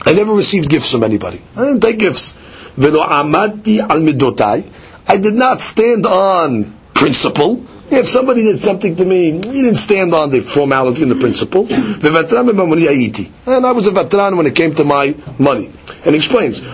[0.06, 1.41] I never received gifts from anybody.
[1.56, 2.34] I didn't take gifts.
[2.78, 4.63] Velo amati al midotai.
[5.08, 7.64] I did not stand on principle.
[7.92, 11.66] If somebody did something to me, he didn't stand on the formality and the principle.
[11.72, 15.72] And I was a veteran when it came to my money.
[16.06, 16.68] And he explains, er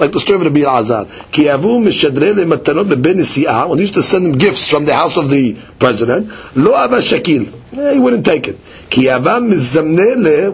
[0.00, 1.06] Like the story of Rabbi Azar.
[3.68, 8.24] When he used to send him gifts from the house of the president, he wouldn't
[8.24, 8.58] take it.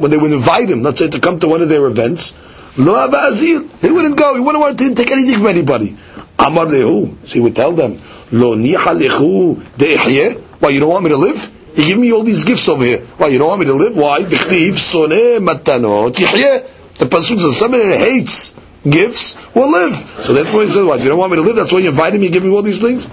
[0.00, 2.32] When they would invite him, let's say to come to one of their events,
[2.76, 3.80] Lo Abazir.
[3.80, 4.34] He wouldn't go.
[4.34, 5.96] He wouldn't want to take anything from anybody.
[6.38, 7.26] Amar Lehu.
[7.26, 7.98] So he would tell them,
[8.32, 10.40] Lo Niha Lehu De'ihye.
[10.60, 11.52] Why, you don't want me to live?
[11.76, 13.00] You give me all these gifts over here.
[13.16, 13.96] Why, you don't want me to live?
[13.96, 14.22] Why?
[14.22, 16.66] Dikhtiv Soneh Matanot Yihye.
[16.98, 18.54] The Pasuk says, somebody that hates
[18.88, 19.94] gifts will live.
[20.20, 21.56] So therefore he says, why, you don't want me to live?
[21.56, 23.08] That's why you invited me, give me all these things?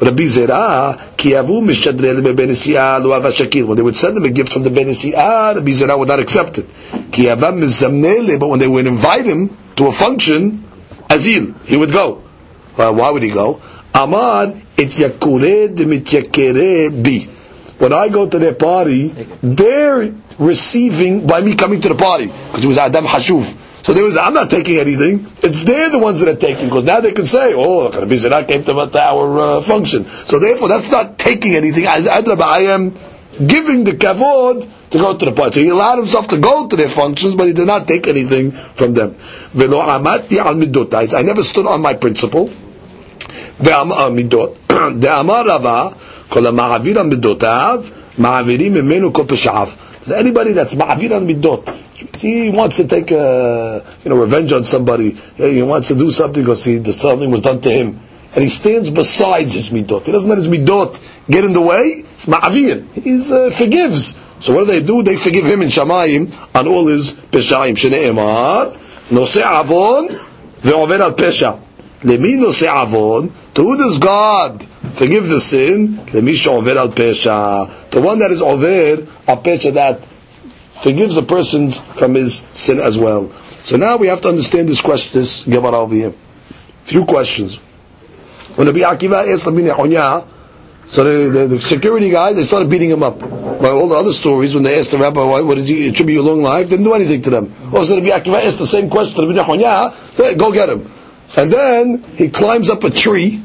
[0.00, 3.64] Rabbi Zera, ki avu mishadre lebenisiah lo shakil.
[3.64, 6.58] When they would send them a gift from the benisiah, Rabbi Zera would not accept
[6.58, 6.66] it.
[7.10, 10.62] Ki avam mizamnele, but when they would invite him to a function,
[11.08, 12.22] azil, he would go.
[12.76, 13.60] Well, why would he go?
[13.92, 17.28] Amar it yakured mityakere bi.
[17.78, 19.08] When I go to their party,
[19.42, 23.67] they're receiving by me coming to the party because it was Adam Hashuv.
[23.83, 25.27] So there was, I'm not taking anything.
[25.43, 28.47] It's they're the ones that are taking because now they can say, oh, Rabbi Zera
[28.47, 30.05] came to our uh, function.
[30.05, 31.85] So therefore, that's not taking anything.
[31.87, 32.91] I, I am
[33.45, 35.55] giving the kavod to go to the party.
[35.55, 38.51] So he allowed himself to go to their functions, but he did not take anything
[38.51, 39.15] from them.
[39.55, 42.49] I never stood on my principle.
[43.59, 44.57] המידות,
[44.99, 45.87] דאמר רבה,
[46.29, 47.83] כל המעביר על מידותיו,
[48.17, 49.67] מעבירים ממנו כל פשעיו.
[50.10, 55.12] Anybody that's ma'avir on midot, he wants to take a, you know revenge on somebody.
[55.36, 58.00] He wants to do something because he, something was done to him,
[58.34, 60.04] and he stands besides his midot.
[60.04, 62.04] He doesn't let his midot get in the way.
[62.14, 62.86] It's ma'avir.
[62.92, 64.20] He uh, forgives.
[64.40, 65.02] So what do they do?
[65.02, 67.74] They forgive him in Shamayim on all his peshaim.
[67.74, 68.76] Shneimar
[69.10, 71.60] nosei avon ve'over al pesha.
[72.02, 75.96] Lemi nosei avon to who does God forgive the sin?
[76.14, 77.90] Lemisha over al pesha.
[77.90, 80.00] The one that is over al pesha that
[80.80, 83.32] forgives a person from his sin as well.
[83.32, 86.14] So now we have to understand this question, this Gemara over here.
[86.84, 87.56] Few questions.
[88.54, 90.24] When Rabbi Akiva asked Rabbi Nehonya,
[90.86, 93.18] so the, the, the, security guys, they started beating him up.
[93.18, 96.14] By all the other stories, when they asked the rabbi, why, what did you attribute
[96.14, 97.52] your long life, didn't do anything to them.
[97.72, 100.88] Oh, also, Rabbi Akiva asked the same question to Rabbi Nehonya, go get him.
[101.36, 103.42] And then he climbs up a tree,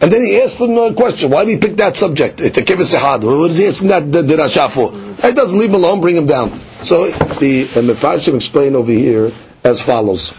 [0.00, 1.30] and then he asked him a question.
[1.30, 2.40] Why did he pick that subject?
[2.40, 3.24] It's a kivasehad.
[3.24, 4.92] What is he asking that dirasha for?
[5.26, 6.50] He doesn't leave him alone, bring him down.
[6.82, 9.30] So the Mefarshim explain over here
[9.64, 10.34] as follows.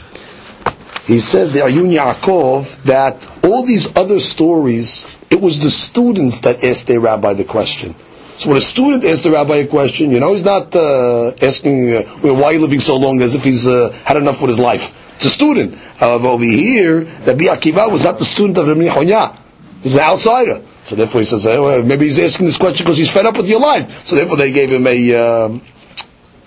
[1.05, 6.63] He says the Ayun Yaakov that all these other stories, it was the students that
[6.63, 7.95] asked their rabbi the question.
[8.35, 11.95] So when a student asks the rabbi a question, you know, he's not uh, asking,
[11.95, 14.59] uh, why are you living so long as if he's uh, had enough with his
[14.59, 14.93] life.
[15.15, 15.73] It's a student.
[15.97, 18.87] However, over here, Rabbi Akiva was not the student of Rabbi
[19.76, 19.82] Chonya.
[19.82, 20.62] He's an outsider.
[20.84, 23.48] So therefore he says, well, maybe he's asking this question because he's fed up with
[23.48, 24.04] your life.
[24.06, 25.62] So therefore they gave him a, um,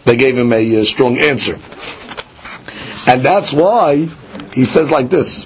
[0.04, 1.58] they gave him a, a uh, strong answer.
[3.08, 4.08] And that's why
[4.54, 5.46] he says like this.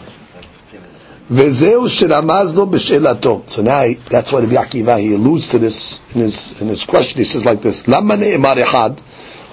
[1.29, 1.61] So now that's
[4.31, 7.19] why the Akiva he alludes to this in his in his question.
[7.19, 8.99] He says like this: Lama ne'emar echad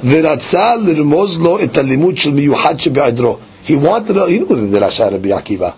[0.05, 3.37] ורצה לרמוז לו את הלימוד של מיוחד שבעדרו.
[3.67, 5.71] He wanted to, he knew the דרשה רבי עקיבא.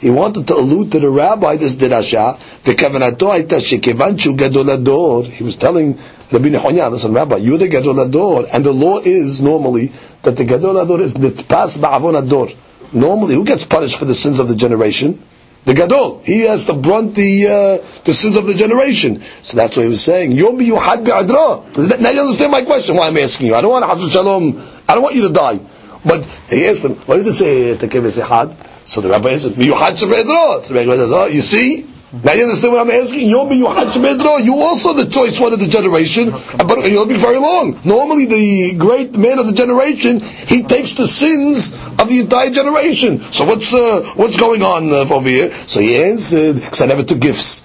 [0.00, 2.38] He wanted to allude to the rabbi this dirasha.
[2.64, 5.26] The kavanato aita shekevan shu gadolador.
[5.26, 5.98] He was telling
[6.30, 11.00] Rabbi Nechonya, listen, Rabbi, you're the gadolador, and the law is normally that the gadolador
[11.00, 12.54] is nitpas ba'avonador.
[12.92, 15.22] Normally, who gets punished for the sins of the generation?
[15.64, 16.22] The gadol.
[16.24, 17.46] He has to brunt the
[17.82, 19.24] uh, the sins of the generation.
[19.42, 20.32] So that's what he was saying.
[20.32, 21.98] Yom yuhad bi'adra.
[22.00, 22.96] Now you understand my question.
[22.96, 23.54] Why I'm asking you?
[23.56, 24.62] I don't want Shalom.
[24.88, 25.58] I don't want you to die.
[26.04, 27.74] But he asked him, what did he say?
[27.74, 28.54] Takebe sehad.
[28.86, 31.86] So the rabbi answered, "Miyuchad shebedro." So the rabbi says, "Oh, you see."
[32.22, 33.26] Now you understand what I'm asking?
[33.26, 34.42] You're miyuchad shebedro.
[34.42, 37.78] You also the choice one of the generation, but you're living very long.
[37.84, 43.20] Normally, the great man of the generation he takes the sins of the entire generation.
[43.32, 45.52] So what's uh, what's going on uh, over here?
[45.66, 47.62] So he answered, "Because I never took gifts."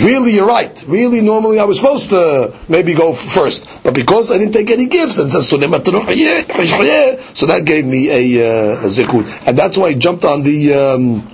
[0.00, 0.82] Really, you're right.
[0.86, 4.86] Really, normally I was supposed to maybe go first, but because I didn't take any
[4.86, 10.24] gifts, and so that gave me a, uh, a zikud, and that's why I jumped
[10.24, 11.28] on the um,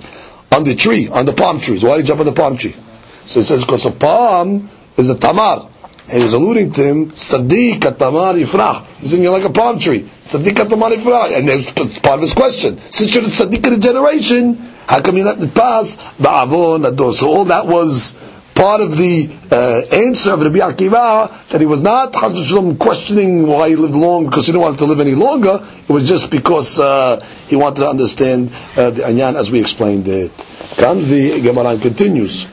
[0.51, 1.81] on the tree, on the palm trees.
[1.81, 2.75] Why did he jump on the palm tree?
[3.23, 5.69] So he says because a palm is a tamar.
[6.09, 8.85] And he was alluding to him, Sadiq tamar ifrah.
[8.99, 10.01] He's saying you're like a palm tree.
[10.23, 11.37] Sadiq tamar ifrah.
[11.37, 12.77] And that's part of his question.
[12.79, 14.55] Since you're the Sadiq of the generation,
[14.87, 15.47] how come you're not in the?
[15.47, 18.15] Ba'avon, So all that was
[18.61, 23.69] part of the uh, answer of Rabbi Akiva that he was not Shalom, questioning why
[23.69, 25.65] he lived long because he didn't want to live any longer.
[25.81, 30.07] It was just because uh, he wanted to understand uh, the Anyan as we explained
[30.07, 30.31] it.
[30.77, 32.45] Comes the Gemara continues.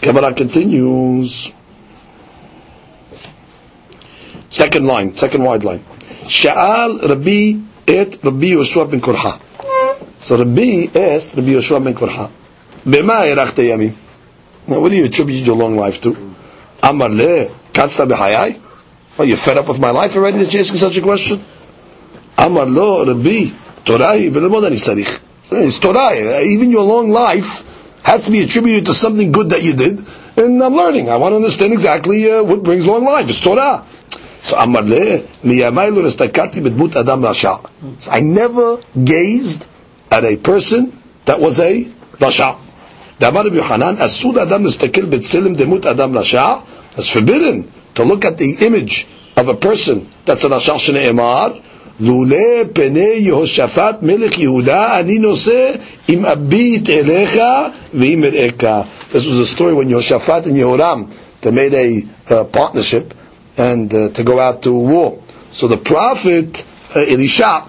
[0.00, 1.50] Gemara continues.
[4.50, 5.80] Second line, second wide line.
[6.30, 9.40] Sha'al Rabbi et Rabbi Yoshua ben Korha.
[10.20, 12.30] So Rabbi asked Rabbi Yoshua ben Korha,
[14.66, 16.16] What do you attribute your long life to?
[16.82, 18.60] Amar le, katzta b'hayai?
[19.18, 21.42] Are you fed up with my life already that you're asking such a question?
[22.38, 23.50] Amar lo, Rabbi,
[23.84, 25.20] Torai, v'lemod ani sarich.
[25.50, 26.42] It's Torah.
[26.42, 27.64] Even your long life
[28.04, 30.04] has to be attributed to something good that you did.
[30.36, 31.08] And I'm learning.
[31.10, 33.28] I want to understand exactly uh, what brings long life.
[33.28, 33.84] It's Torah.
[34.42, 37.68] So Amar le, miyamai lo bedmut adam rasha.
[38.10, 39.66] I never gazed
[40.10, 41.84] at a person that was a
[42.18, 42.58] rasha.
[43.19, 46.63] Damar Yohanan, asud adam nistakil betzilim demut adam rasha.
[46.97, 51.61] It's forbidden to look at the image of a person that's a rasha shne'emar.
[51.99, 55.71] לולא פני יהושפט מלך יהודה, אני נושא
[56.07, 57.39] עם אביט אליך
[57.93, 58.63] ועם אראך.
[59.13, 63.13] This was a story when Yehoshaphat and Yehoram, they made a uh, partnership
[63.57, 65.19] and uh, to go out to war.
[65.51, 66.65] So the prophet
[66.95, 67.63] uh, Elisha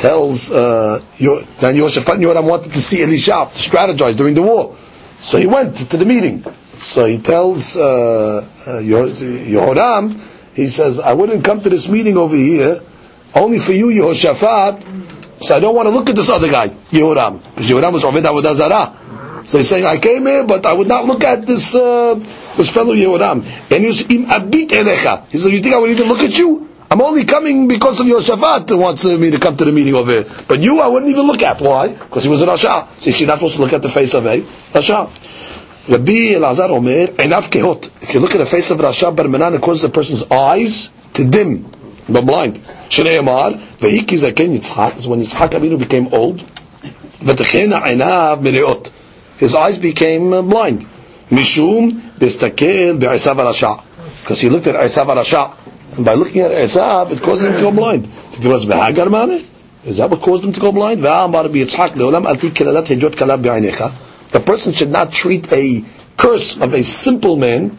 [0.00, 4.74] tells uh, then Yehoshaphat and Yehoram wanted to see Elisha to strategize during the war.
[5.20, 6.42] So he went to the meeting.
[6.78, 7.82] So he tells uh,
[8.66, 10.18] uh, Yehoram,
[10.54, 12.80] he says, I wouldn't come to this meeting over here
[13.34, 17.42] only for you, Yehoshaphat, so I don't want to look at this other guy, Yehoram,
[17.54, 19.44] because Yehoram was Ovid Avodah Zarah.
[19.46, 22.14] So he's saying, I came here, but I would not look at this uh,
[22.56, 23.44] this fellow Yehoram.
[23.70, 25.26] And he's im abit elecha.
[25.28, 26.69] He says, you think I would even look at you?
[26.92, 30.10] I'm only coming because of Yehoshaphat who wants me to come to the meeting over
[30.10, 30.24] here.
[30.48, 31.60] But you, I wouldn't even look at.
[31.60, 31.86] Why?
[31.86, 32.88] Because he was a Rasha.
[32.96, 35.08] So she's not supposed to look at the face of a Rasha.
[35.88, 38.02] Rabbi Elazar Omer, enav kehot.
[38.02, 41.24] If you look at the face of Rasha Barmanan, it causes the person's eyes to
[41.24, 41.70] dim,
[42.08, 42.56] the blind.
[42.88, 48.90] Shnei Amar, Ve'iki Zaken Yitzchak, is when Yitzchak Avinu became old, V'techena Einav Mereot.
[49.38, 50.84] His eyes became uh, blind.
[51.30, 53.84] Mishum Destakel Be'esav Rasha.
[54.22, 55.69] Because he looked at Esav Rasha.
[55.95, 58.09] And by looking at Esav, it caused him to go blind.
[58.31, 59.45] Because Be'hagar Mane?
[59.85, 61.01] Is that what caused him to go blind?
[61.01, 64.31] Ve'amar Biyitzchak Le'olam Alti Kelalat Hejot Kalab Be'ainecha.
[64.31, 65.83] The person should not treat a
[66.17, 67.77] curse of a simple man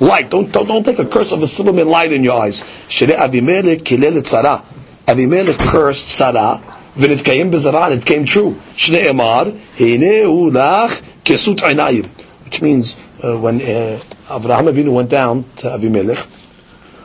[0.00, 0.30] light.
[0.30, 2.64] Don't, don't, don't take a curse of a simple man light in your eyes.
[2.88, 4.62] Shere Avimelech kilel tzara.
[5.06, 6.60] Avimelech cursed Sarah.
[6.96, 8.54] ונתקיים בזרע, and it came true.
[8.76, 12.04] שנאמר, הנה הוא לך כסות עיניים.
[12.44, 13.98] Which means, uh, when uh,
[14.30, 16.24] Abraham Avinu went down to Avimelech,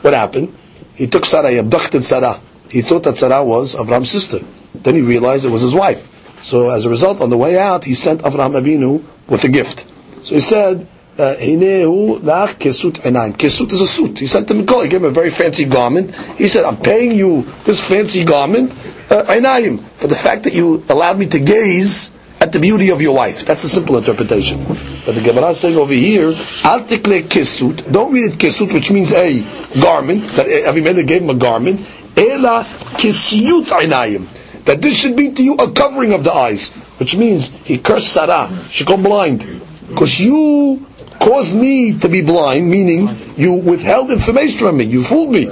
[0.07, 0.57] what happened?
[0.95, 2.41] He took Sarah, he abducted Sarah.
[2.71, 4.39] He thought that Sarah was Abraham's sister.
[4.73, 6.13] Then he realized it was his wife.
[6.43, 9.85] So as a result, on the way out, he sent Abraham Avinu with a gift.
[10.23, 13.33] So he said, Hinehu lach kesut enaim.
[13.33, 14.21] Kesut is a suit.
[14.21, 14.83] He sent him a call.
[14.83, 16.15] He gave him a very fancy garment.
[16.15, 18.73] He said, I'm paying you this fancy garment,
[19.11, 22.13] uh, for the fact that you allowed me to gaze
[22.47, 23.45] at the beauty of your wife.
[23.45, 24.65] That's a simple interpretation.
[25.05, 27.91] But the Gemara is saying over here, al kesut.
[27.91, 29.43] Don't read it kesut, which means a
[29.81, 31.81] garment, that Abimelech gave him a garment.
[32.17, 34.27] Ela kesiyut einayim.
[34.65, 36.73] That this should be to you a covering of the eyes.
[36.99, 38.49] Which means he cursed Sarah.
[38.71, 39.47] She go blind.
[39.89, 40.87] Because you
[41.19, 44.85] caused me to be blind, meaning you withheld information from me.
[44.85, 45.43] You fooled me.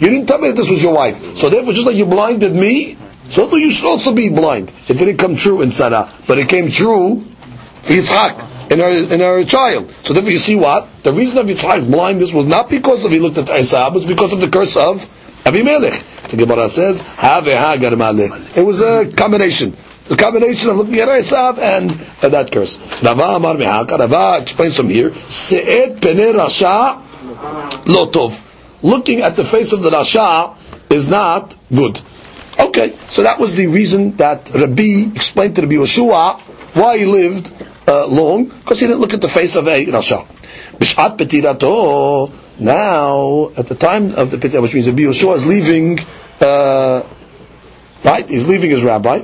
[0.00, 1.36] You didn't tell me that this was your wife.
[1.36, 2.96] So therefore, just like you blinded me,
[3.28, 4.72] so you should also be blind.
[4.88, 7.20] It didn't come true in Sarah, but it came true
[7.82, 9.90] for Yitzhak, in her, in her child.
[10.02, 10.88] So therefore you see what?
[11.02, 14.32] The reason of Yitzhak's blindness was not because of he looked at it was because
[14.32, 15.08] of the curse of
[15.44, 16.28] Avimelech.
[16.28, 17.02] The Gemara says.
[18.56, 19.76] It was a combination.
[20.08, 21.90] The combination of looking at Esav and
[22.22, 22.78] uh, that curse.
[23.02, 27.02] Rava Amar Mehaka, Rava explains from here, Se'et pene Rasha
[27.84, 28.42] lotov.
[28.82, 30.56] Looking at the face of the Rasha
[30.90, 32.00] is not good.
[32.58, 36.40] Okay, so that was the reason that Rabbi explained to Rabbi Yoshua
[36.74, 37.52] why he lived
[37.86, 40.26] uh, long, because he didn't look at the face of a Rasha.
[40.78, 46.00] Bishat petirato, now, at the time of the Petira, which means Rabbi Yoshua is leaving,
[46.40, 47.02] uh,
[48.04, 49.22] right, he's leaving his rabbi,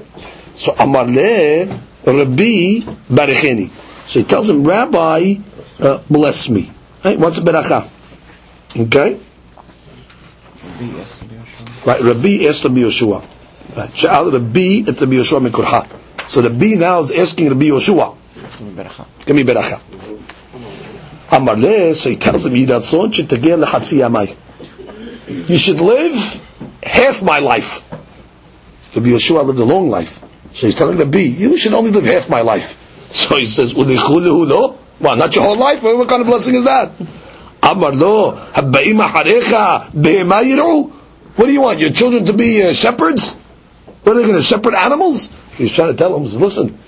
[0.54, 1.66] so Amar le
[2.06, 3.68] Rabbi Baricheni.
[4.08, 5.36] So he tells him, Rabbi,
[5.80, 6.70] uh, bless me.
[7.04, 7.18] Right?
[7.18, 7.88] What's a beracha?
[8.76, 9.18] Okay?
[11.84, 13.22] Right, Rabbi asked Rabbi Yeshua.
[13.76, 15.86] Right, Sha'al Rabbi et Rabbi Yeshua mekurha.
[16.28, 18.16] So Rabbi now is asking Rabbi Yeshua.
[19.26, 19.80] Give me beracha.
[21.30, 24.36] Amar le, so he tells him, Yidatzon shetagir lehatzi yamai.
[25.48, 26.42] You should live
[26.82, 27.90] half my life.
[28.94, 30.20] Rabbi Yeshua lived a long life.
[30.52, 32.80] So he's telling the bee, you should only live half my life.
[33.14, 35.84] So he says, "Ulichulu lo." Well, not your whole life.
[35.84, 36.90] What kind of blessing is that?
[37.62, 40.93] Amar lo, habbaim acharecha behema yiru.
[41.36, 41.80] What do you want?
[41.80, 43.34] Your children to be uh, shepherds?
[44.02, 45.30] What are they going to shepherd animals?
[45.56, 46.78] He's trying to tell them, listen,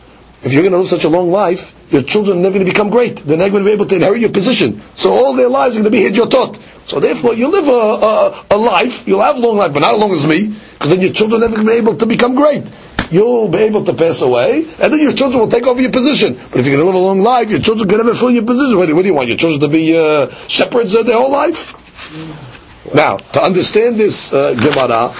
[0.43, 2.71] if you're going to live such a long life, your children are never going to
[2.71, 3.17] become great.
[3.17, 4.81] They're never going to be able to inherit your position.
[4.95, 6.61] So all their lives are going to be hidyotot.
[6.89, 9.95] So therefore, you live a, a, a life, you'll have a long life, but not
[9.95, 12.07] as long as me, because then your children are never going to be able to
[12.07, 12.71] become great.
[13.11, 16.35] You'll be able to pass away, and then your children will take over your position.
[16.35, 18.45] But if you're going to live a long life, your children can never fill your
[18.45, 18.77] position.
[18.77, 19.29] What do, what do you want?
[19.29, 22.56] Your children to be uh, shepherds uh, their whole life?
[22.95, 25.15] Now, to understand this uh, Gemara,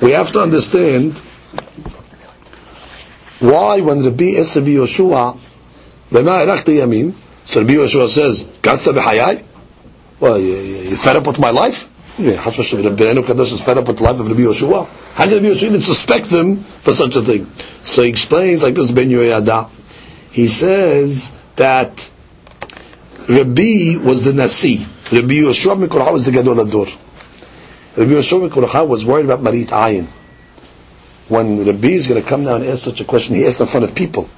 [0.00, 1.18] we have to understand
[3.40, 5.38] why when Rabbi Esa Yoshua,
[6.10, 7.14] Yamin,
[7.44, 9.44] so Rabbi Yoshua says, Gatsta b'hayai?
[10.20, 11.88] Well, you, you fed up with my life?
[12.18, 14.86] Rabbeinu Kadosh is fed up with the life of Rabbi Yoshua.
[15.14, 17.50] How can Rabbi Yoshua even suspect them for such a thing?
[17.82, 19.70] So he explains like this, Ben Yoyada.
[20.30, 22.10] He says that
[23.28, 24.86] Rabbi was the Nasi.
[25.12, 26.86] Rabbi Yoshua Mikorha was the Gadol Ador.
[27.96, 30.06] Rabbi Yoshua Mikorha was worried about Marit Ayin.
[31.28, 33.66] When Rabbi is going to come down and ask such a question, he asked in
[33.66, 34.28] front of people.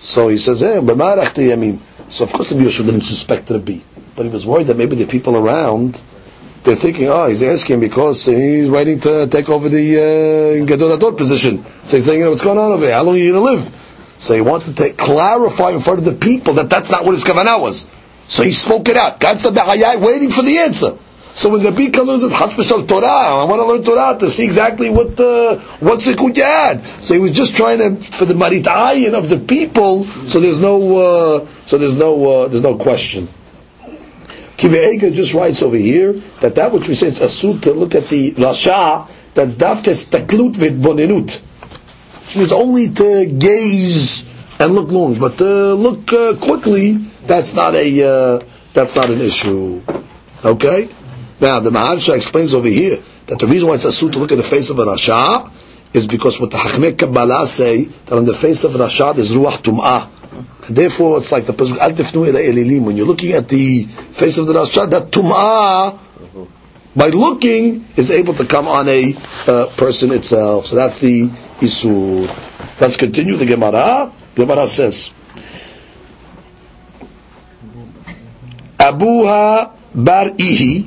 [0.00, 1.78] So he says, hey, Yamin.
[2.10, 3.78] So of course Rabbi Yoshua didn't suspect Rabbi.
[4.14, 6.02] But he was worried that maybe the people around
[6.64, 11.12] they're thinking, oh, he's asking because he's waiting to take over the uh, Gadol Ador
[11.12, 11.62] position.
[11.84, 12.94] So he's saying, you know, what's going on over here?
[12.94, 14.14] How long are you going to live?
[14.16, 17.12] So he wanted to take, clarify in front of the people that that's not what
[17.12, 17.86] his kavanah was.
[18.26, 19.20] So he spoke it out.
[19.20, 20.98] Got the waiting for the answer.
[21.34, 24.44] So when the Rabbi comes and says, Torah, I want to learn Torah to see
[24.44, 26.84] exactly what uh, what zikut you.
[27.02, 30.60] So he was just trying to, for the marit ayin of the people, so there's
[30.60, 33.28] no, uh, so there's no, uh, there's no question.
[34.56, 38.06] Kive'ega just writes over here that that which we say it's asud to look at
[38.06, 41.40] the rasha, that's davkes taklut bonenut,
[42.26, 44.24] which means only to gaze
[44.64, 46.92] and look long, but to look uh, quickly,
[47.26, 48.40] that's not a uh,
[48.72, 49.82] that's not an issue.
[50.44, 50.88] Okay.
[51.40, 54.38] Now the Maharsha explains over here that the reason why it's asud to look at
[54.38, 55.50] the face of a rasha
[55.92, 59.32] is because what the Hachmei Kabbalah say that on the face of a rasha there's
[59.32, 60.08] ruach tum'ah
[60.68, 62.84] Therefore, it's like the pasuk al tifnu elilim.
[62.84, 65.98] When you're looking at the face of the rasha, that tum'ah,
[66.96, 69.14] by looking, is able to come on a
[69.46, 70.66] uh, person itself.
[70.66, 71.28] So that's the
[71.60, 72.80] isur.
[72.80, 74.10] Let's continue the Gemara.
[74.34, 75.10] Gemara says,
[78.78, 80.86] Abuha bar ihi,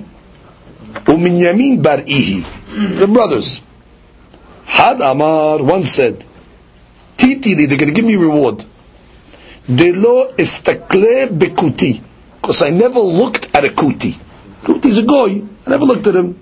[1.08, 2.44] uminyamin bar ihi.
[3.00, 3.62] The brothers.
[4.66, 6.24] Had Amar once said,
[7.16, 8.64] Titi, they're going to give me reward.
[9.66, 12.02] Delo istakle bekuti.
[12.42, 14.14] Because I never looked at a kuti.
[14.64, 15.42] Kuti is a goy.
[15.66, 16.40] I never looked at him.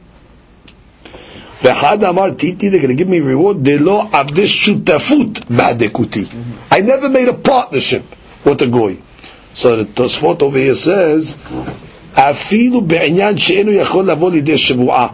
[1.65, 3.63] Amar titi, they're going to give me reward.
[3.63, 6.27] Delo avdes shutafut ba'dekuti.
[6.71, 8.03] I never made a partnership
[8.43, 8.97] with a goy.
[9.53, 11.37] So the Tosfot over here says,
[12.15, 15.13] afilu be'inyan she'enu yachol lavo lidei shavu'ah.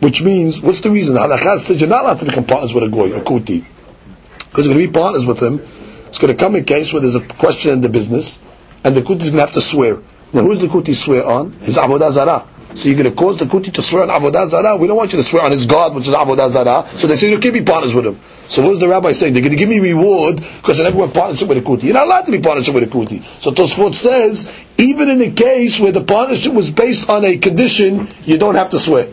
[0.00, 1.16] Which means, what's the reason?
[1.16, 3.64] Halakha says you're not allowed to become partners with a goy, a kuti.
[4.38, 5.60] Because you're going to be partners with him,
[6.06, 8.40] it's going to come a case where there's a question in the business,
[8.84, 9.98] and the kuti is going to have to swear.
[10.32, 11.52] Now, who's the kuti swear on?
[11.52, 12.46] His avodah zarah.
[12.76, 14.76] So you're going to cause the kuti to swear on avodah zarah.
[14.76, 16.86] We don't want you to swear on his God, which is avodah zarah.
[16.94, 18.20] So they say you can't be partners with him.
[18.48, 19.32] So what is the rabbi saying?
[19.32, 21.84] They're going to give me reward because I never went partnership with a kuti.
[21.84, 23.24] You're not allowed to be partnership with a kuti.
[23.40, 28.08] So Tosfot says, even in a case where the partnership was based on a condition,
[28.24, 29.08] you don't have to swear.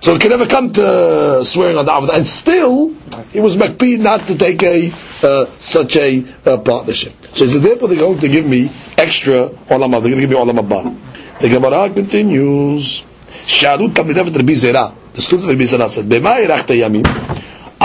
[0.00, 2.14] So it can never come to swearing on the Avodah.
[2.14, 2.94] And still,
[3.32, 4.88] it was makpid not to take a
[5.24, 7.12] uh, such a uh, partnership.
[7.32, 10.60] So therefore they're going to give me extra olam They're going to give me olam
[10.60, 11.15] haba.
[11.39, 13.03] The Gemara continues.
[13.45, 17.03] שאלו תלמידיו את רבי זירא, the students of רבי זירא said, במה הארכת ימים?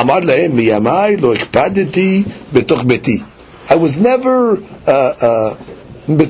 [0.00, 3.18] אמר להם, מימיי לא הקפדתי בתוך ביתי.
[3.68, 5.54] I was never uh, uh,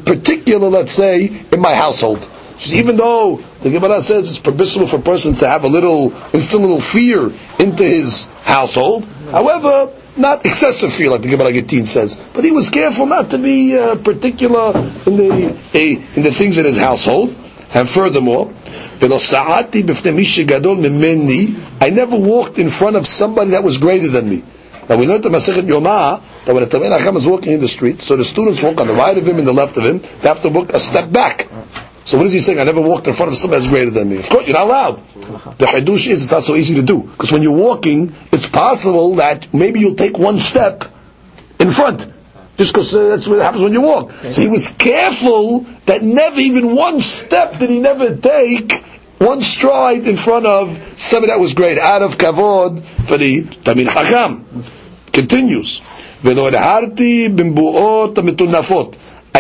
[0.04, 2.28] particular, let's say, in my household
[2.70, 6.60] even though the Gemara says it's permissible for a person to have a little, instill
[6.60, 12.21] a little fear into his household, however, not excessive fear like the Gemara Gittin says,
[12.33, 14.73] but he was careful not to be uh, particular
[15.05, 15.57] in the
[16.15, 17.35] in the things in his household.
[17.73, 18.51] And furthermore,
[19.01, 19.07] I
[21.89, 24.43] never walked in front of somebody that was greater than me.
[24.89, 27.67] Now we learned the Masechet Yomah that when a Tamei Hacham is walking in the
[27.69, 29.99] street, so the students walk on the right of him and the left of him,
[29.99, 31.47] they have to walk a step back.
[32.03, 32.59] So what is he saying?
[32.59, 34.17] I never walked in front of somebody that's greater than me.
[34.17, 34.95] Of course, you're not allowed.
[35.59, 39.15] The hadush is it's not so easy to do because when you're walking, it's possible
[39.15, 40.85] that maybe you'll take one step
[41.59, 42.07] in front.
[42.57, 44.11] Just because uh, that's what happens when you walk.
[44.11, 48.83] So he was careful that never, even one step did he never take,
[49.17, 53.85] one stride in front of somebody that was great, out of kavod for the tamin
[53.87, 54.43] Hakam.
[55.13, 55.81] Continues.
[56.23, 56.33] I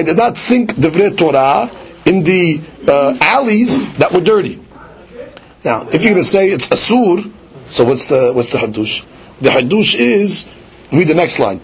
[0.03, 1.69] did not think the Torah
[2.05, 4.59] in the uh, alleys that were dirty.
[5.63, 7.31] Now, if you're going to say it's asur,
[7.67, 9.05] so what's the what's the hadush?
[9.39, 10.49] The hadush is
[10.91, 11.61] read the next line.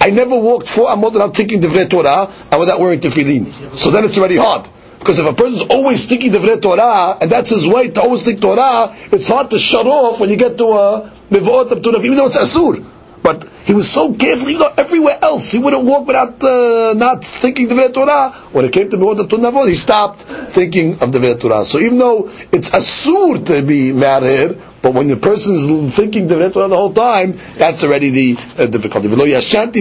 [0.00, 3.74] I never walked four amot without thinking divrei Torah and without wearing tefillin.
[3.74, 4.68] So then it's already hard.
[4.98, 8.40] Because if a person's always thinking divrei Torah, and that's his way to always think
[8.40, 12.36] Torah, it's hard to shut off when you get to a mivot even though it's
[12.36, 12.84] asur.
[13.28, 17.22] But he was so careful, you know, everywhere else he wouldn't walk without uh, not
[17.22, 18.30] thinking the Torah.
[18.52, 21.66] When it came to Mevot Tunavot, he stopped thinking of the Torah.
[21.66, 26.48] So even though it's asur to be married, but when the person is thinking the
[26.48, 29.08] Torah the whole time, that's already the uh, difficulty.
[29.08, 29.74] Shinat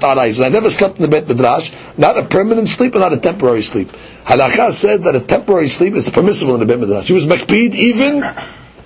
[0.00, 0.44] arai.
[0.44, 3.62] I never slept in the bet midrash, not a permanent sleep and not a temporary
[3.62, 3.88] sleep.
[4.26, 7.06] Halakha says that a temporary sleep is permissible in the bet midrash.
[7.06, 8.22] He was makpid even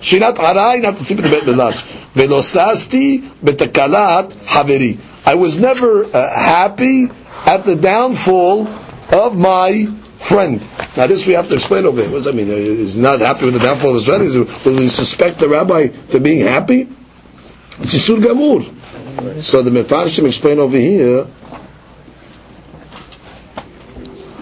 [0.01, 1.83] Shinat arai, not to see belash.
[2.13, 4.97] Velosasti betakalat haveri.
[5.25, 7.07] I was never uh, happy
[7.45, 8.67] at the downfall
[9.11, 9.85] of my
[10.19, 10.59] friend.
[10.95, 12.09] Now this we have to explain over here.
[12.09, 12.49] What does that mean?
[12.49, 14.23] Is not happy with the downfall of his friend?
[14.65, 16.87] Will we suspect the rabbi for being happy?
[17.79, 19.41] It's Yisur Gamur.
[19.41, 21.25] So the Mefarshim explain over here,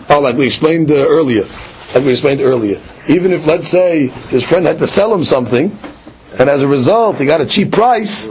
[0.10, 1.44] oh, like we explained uh, earlier,
[1.95, 2.79] like we explained earlier
[3.09, 5.77] even if, let's say, his friend had to sell him something,
[6.39, 8.31] and as a result he got a cheap price,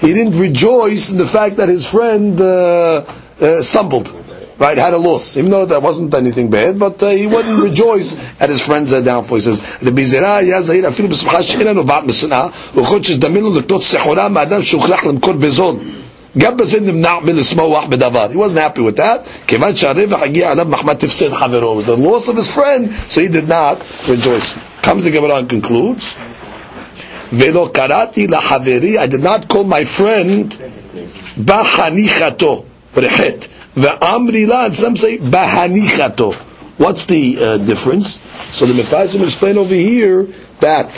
[0.00, 3.04] he didn't rejoice in the fact that his friend uh,
[3.40, 4.12] uh, stumbled,
[4.58, 8.16] right, had a loss, even though that wasn't anything bad, but uh, he wouldn't rejoice
[8.40, 9.36] at his friend's uh, downfall.
[9.36, 14.28] He says, רבי זירא היה זהיר אפילו בשמחה שאינה נובעת משנאה, וכל שדמינו לקנות סחורה
[14.28, 15.74] מאדם שהוכרח למכור בזול.
[16.38, 18.26] גם בזה נמנע מלשמוח בדבר.
[18.32, 19.46] He wasn't happy with that.
[19.46, 21.80] כיוון שהרווח הגיע עליו מחמת הפסד חברו.
[21.82, 23.76] The loss of his friend, so he did not
[24.08, 24.56] rejoice.
[24.82, 26.14] comes the Gemara and concludes.
[27.32, 30.54] ולא קראתי לחברי, I did not call my friend
[31.44, 32.64] בחניכתו,
[32.96, 33.46] בחטא.
[33.76, 36.32] ואמרי לה, and some say בהניכתו.
[36.78, 38.20] What's the uh, difference?
[38.52, 40.28] So the Mephazim explain over here
[40.60, 40.90] that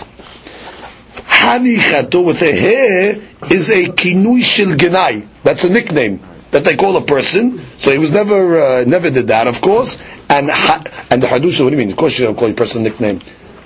[1.28, 3.14] Hanichato with a hair
[3.51, 5.27] is a kinui shil genai.
[5.43, 6.19] That's a nickname
[6.51, 7.59] that they call a person.
[7.77, 9.97] So he was never uh, never did that, of course.
[10.29, 11.91] And ha- and the hadush, what do you mean?
[11.91, 13.19] Of course you don't call a person a nickname.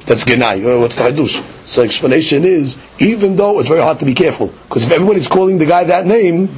[0.06, 0.64] That's genai.
[0.66, 1.44] Uh, what's the hadush?
[1.68, 5.58] So explanation is, even though it's very hard to be careful, because if everybody's calling
[5.58, 6.50] the guy that name,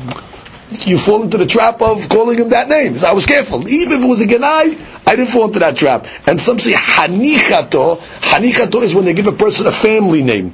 [0.71, 2.97] you fall into the trap of calling him that name.
[2.99, 3.67] So I was careful.
[3.67, 6.05] Even if it was a genai, I didn't fall into that trap.
[6.27, 7.97] And some say hanichato.
[7.97, 10.53] Hanichato is when they give a person a family name.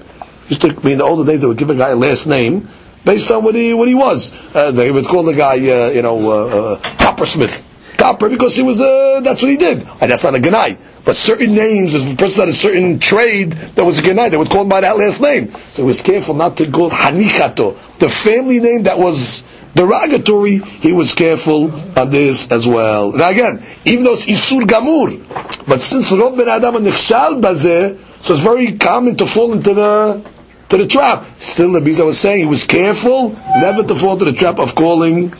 [0.50, 2.68] Used to, mean, in the older days, they would give a guy a last name
[3.04, 4.32] based on what he what he was.
[4.54, 7.64] Uh, they would call the guy, uh, you know, uh, uh, Coppersmith.
[7.98, 9.80] Copper because he was uh, that's what he did.
[10.02, 10.78] And that's not a ganai.
[11.06, 14.38] But certain names, if a person had a certain trade that was a ganai, they
[14.38, 15.54] would call him by that last name.
[15.70, 17.78] So he was careful not to call Hanichato.
[18.00, 23.12] The family name that was derogatory, he was careful on this as well.
[23.12, 27.98] Now again, even though it's Isur Gamur, but since Rob Ben Adam and Nichshal Bazeh,
[28.22, 30.35] so it's very common to fall into the
[30.70, 31.26] to the trap.
[31.38, 34.76] Still, the Biza was saying he was careful never to fall to the trap of
[34.76, 35.34] calling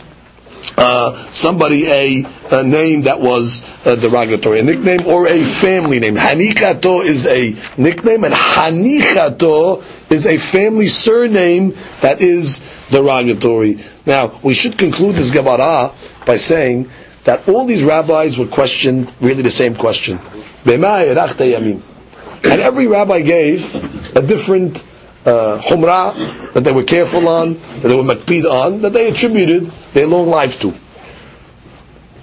[0.78, 6.16] uh, somebody a, a, name that was uh, derogatory, a nickname or a family name.
[6.16, 13.80] Hanikato is a nickname, and Hanichato is a family surname that is derogatory.
[14.06, 15.92] Now, we should conclude this Gemara
[16.26, 16.90] by saying
[17.26, 20.20] that all these rabbis were questioned really the same question.
[20.66, 24.84] And every rabbi gave a different
[25.26, 29.66] uh, humrah that they were careful on, that they were makpid on, that they attributed
[29.94, 30.74] their long life to.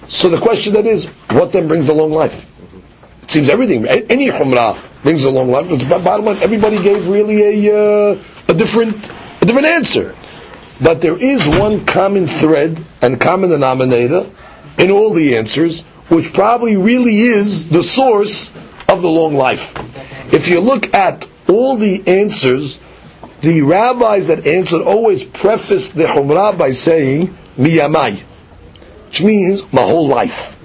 [0.07, 2.49] So the question then is, what then brings the long life?
[3.23, 5.67] It seems everything, any humrah brings a long life.
[5.89, 8.95] But bottom line, everybody gave really a, uh, a different,
[9.41, 10.15] a different answer.
[10.81, 14.29] But there is one common thread and common denominator
[14.77, 18.53] in all the answers, which probably really is the source
[18.89, 19.73] of the long life.
[20.33, 22.79] If you look at all the answers,
[23.43, 28.21] the rabbis that answered always prefaced the Humrah by saying, Miyamai,
[29.07, 30.55] which means my whole life.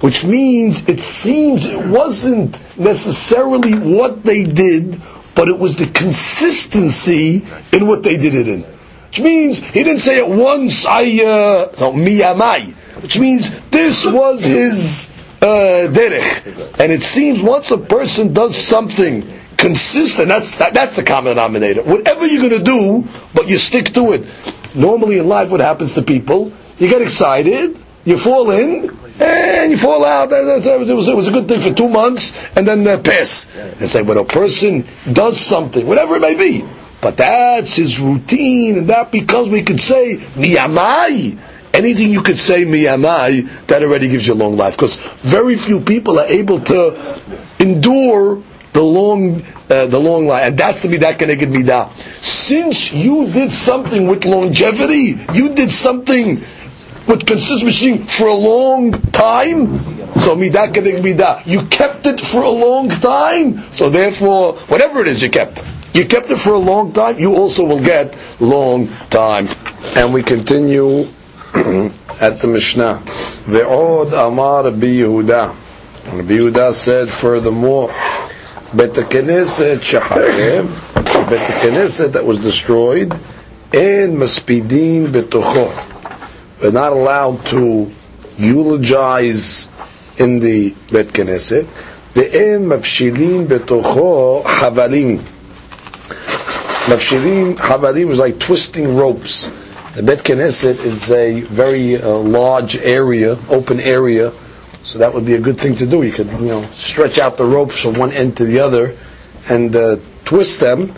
[0.00, 5.02] Which means it seems it wasn't necessarily what they did,
[5.34, 8.62] but it was the consistency in what they did it in.
[8.62, 12.72] Which means he didn't say it once, I, uh, so, miyamai.
[13.02, 15.10] Which means this was his
[15.42, 16.78] uh, derech.
[16.78, 19.22] And it seems once a person does something
[19.66, 21.82] consistent, that's, that, that's the common denominator.
[21.82, 24.26] Whatever you're going to do, but you stick to it.
[24.74, 26.52] Normally in life, what happens to people?
[26.78, 28.88] You get excited, You fall in,
[29.20, 30.30] and you fall out.
[30.30, 33.50] It was, a good thing for two months, and then they pass.
[33.56, 36.64] And say, when a person does something, whatever it may be,
[37.00, 41.36] but that's his routine, and that because we could say, miyamai,
[41.74, 44.76] anything you could say miyamai, that already gives you a long life.
[44.76, 44.94] Because
[45.26, 47.20] very few people are able to
[47.58, 48.40] endure
[48.76, 51.90] the long, uh, the long life, and that's the midah keneged midah.
[52.20, 56.36] Since you did something with longevity, you did something
[57.08, 59.78] with consistency for a long time,
[60.20, 61.46] so midah keneged midah.
[61.46, 65.64] You kept it for a long time, so therefore, whatever it is you kept,
[65.94, 69.48] you kept it for a long time, you also will get long time.
[69.96, 71.08] And we continue
[72.20, 73.00] at the Mishnah.
[73.48, 75.54] Ve'od amar Rabbi Yehuda.
[76.12, 77.90] Rabbi Yehuda said furthermore,
[78.74, 80.66] Bet Knesset sheharev,
[81.30, 85.70] Bet Knesset that was destroyed, and maspidin betocho.
[86.60, 87.92] We're not allowed to
[88.38, 89.68] eulogize
[90.18, 91.68] in the Bet Knesset.
[92.14, 95.18] The en mafshilin betocho havalim.
[96.86, 99.50] Mafshirim Havadim is like twisting ropes.
[99.96, 104.32] The Bet Knesset is a very uh, large area, open area,
[104.86, 106.02] so that would be a good thing to do.
[106.04, 108.96] You could, you know, stretch out the ropes from one end to the other
[109.48, 110.94] and uh, twist them.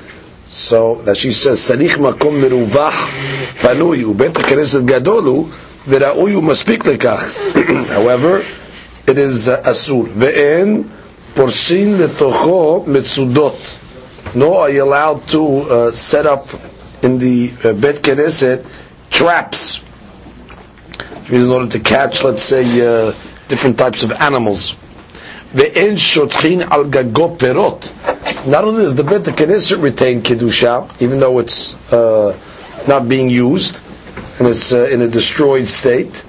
[0.47, 2.91] So that she says, "Sarich makom meruvah
[3.61, 5.49] panuyu Bet Knesset gadolu
[5.87, 8.45] v'ra'uyu maspik lekach." However,
[9.07, 10.85] it is uh, asur ve'en
[11.35, 13.79] porsin letocho metzudot
[14.35, 16.49] nor are you allowed to uh, set up
[17.03, 18.67] in the uh, Bet Knesset
[19.11, 19.79] traps.
[19.79, 22.65] Which means in order to catch, let's say,
[23.09, 23.13] uh,
[23.49, 24.77] different types of animals.
[25.55, 28.47] Ve'en shotchin al gago perot.
[28.47, 32.39] Not only does the Bet Knesset retain Kedusha, even though it's uh,
[32.87, 33.83] not being used,
[34.39, 36.25] and it's uh, in a destroyed state,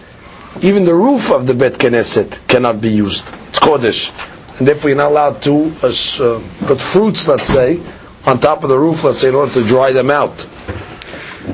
[0.61, 3.27] even the roof of the Bet Knesset cannot be used.
[3.49, 4.11] It's Kodesh
[4.59, 7.79] and therefore you're not allowed to uh, uh, put fruits, let's say,
[8.25, 10.37] on top of the roof, let's say, in order to dry them out.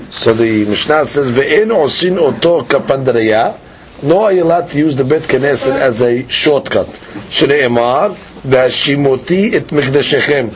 [0.10, 3.60] So the Mishnah says, "Ve'en osin oto kapandareya."
[4.04, 6.88] No, are you allowed to use the Bet Knesset as a shortcut?
[7.30, 10.54] Shneimar v'hashimoti et mikdashechem.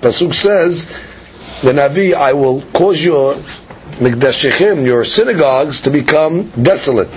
[0.00, 0.86] Pasuk says,
[1.62, 7.10] the Navi, I will cause your mikdashechem, your synagogues, to become desolate.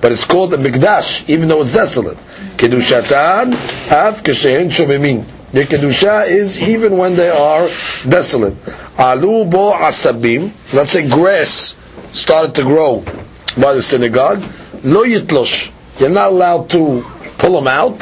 [0.00, 2.18] But it's called a mikdash, even though it's desolate.
[2.56, 3.54] Kedushatan,
[3.92, 5.24] av k'shehen shomemin.
[5.52, 7.68] Their kedusha is even when they are
[8.08, 8.56] desolate.
[8.98, 10.50] Alu bo asabim.
[10.72, 11.76] Let's say grass
[12.10, 13.04] started to grow
[13.58, 14.42] by the synagogue
[14.83, 15.71] Lo yitlosh.
[15.99, 17.03] You're not allowed to
[17.37, 17.99] pull them out.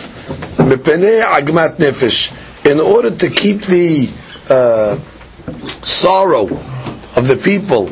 [0.58, 2.34] Mepene agmat nefesh.
[2.70, 4.10] In order to keep the
[4.50, 4.98] uh,
[5.84, 6.48] sorrow
[7.16, 7.92] of the people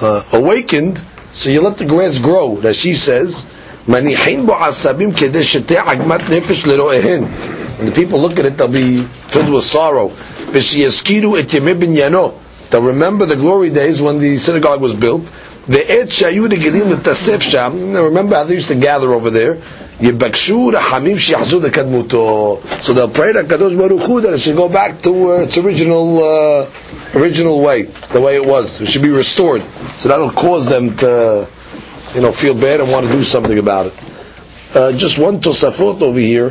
[0.00, 2.56] uh, awakened, so you let the grass grow.
[2.56, 3.46] That she says,
[3.88, 7.24] מניחין בו עשבים כדי שתהיה עגמת נפש לרואיהן.
[7.78, 10.10] When the people look at it, they'll be filled with sorrow.
[10.52, 12.32] ושיזכירו את ימי בניינו.
[12.70, 15.22] They'll remember the glory days when the synagogue was built.
[15.67, 17.93] The Ve'et shayu regilim tasef sham.
[17.93, 19.55] Remember how they used to gather over there.
[19.97, 22.61] Yibakshu rachamim shi'achzu l'kadmuto.
[22.83, 25.57] So they'll pray to Kadosh Baruch Hu that it should go back to uh, its
[25.57, 26.69] original uh,
[27.15, 28.79] original way, the way it was.
[28.81, 29.63] It should be restored.
[29.97, 31.47] So that'll cause them to,
[32.13, 33.93] you know, feel bad and want to do something about it.
[34.75, 36.49] Uh, just one tosafot over here.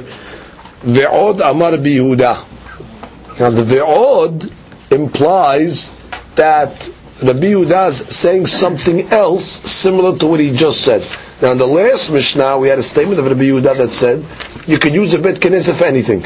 [0.80, 3.38] Ve'od amar bi'Yehuda.
[3.38, 4.52] Now the ve'od
[4.90, 5.90] implies
[6.34, 6.90] that
[7.22, 11.06] Rabbi is saying something else similar to what he just said.
[11.40, 14.24] Now in the last Mishnah we had a statement of Rabbi Yehuda that said
[14.66, 16.24] you can use a bet knesset for anything.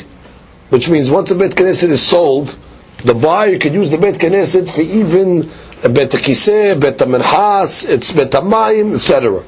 [0.71, 2.59] Which means once a bet knesset is sold,
[2.99, 5.51] the buyer can use the bet knesset for even
[5.85, 9.45] a bet kiseh, bet menhas, it's bet etc.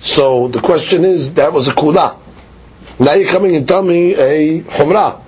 [0.00, 2.18] So the question is, that was a kula.
[2.98, 5.21] Now you're coming and telling me a humrah.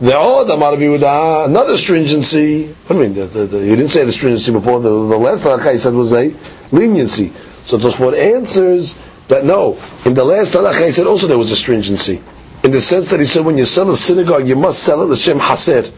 [0.00, 2.68] Oh, uh, another stringency.
[2.68, 3.14] What do you mean?
[3.14, 4.80] The, the, the, didn't say the stringency before.
[4.80, 6.32] The, the last halakha he said was a
[6.70, 7.32] leniency.
[7.64, 8.94] So Tosfot answers
[9.26, 9.76] that no.
[10.04, 12.22] In the last halakha he said also there was a stringency.
[12.62, 15.06] In the sense that he said when you sell a synagogue, you must sell it
[15.06, 15.92] l'shem haser.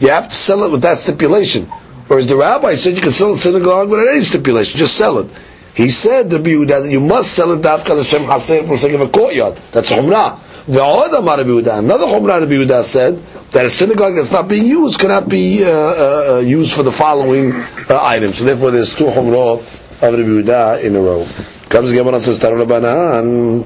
[0.00, 1.66] You have to sell it with that stipulation.
[2.08, 5.28] Whereas the rabbi said you can sell a synagogue without any stipulation, just sell it.
[5.75, 9.01] He said the that you must sell it dafka l'shem haser for the sake of
[9.01, 9.57] a courtyard.
[9.71, 10.39] That's humrah.
[10.67, 13.17] The other Amar another humrah Rabbi Yehuda said
[13.51, 16.91] that a synagogue that's not being used cannot be uh, uh, uh used for the
[16.91, 18.39] following uh, items.
[18.39, 21.27] So therefore, there's two humrah of Rabbi Yehuda in a row.
[21.69, 23.65] Comes the Gemara says Tarot Rabbanan.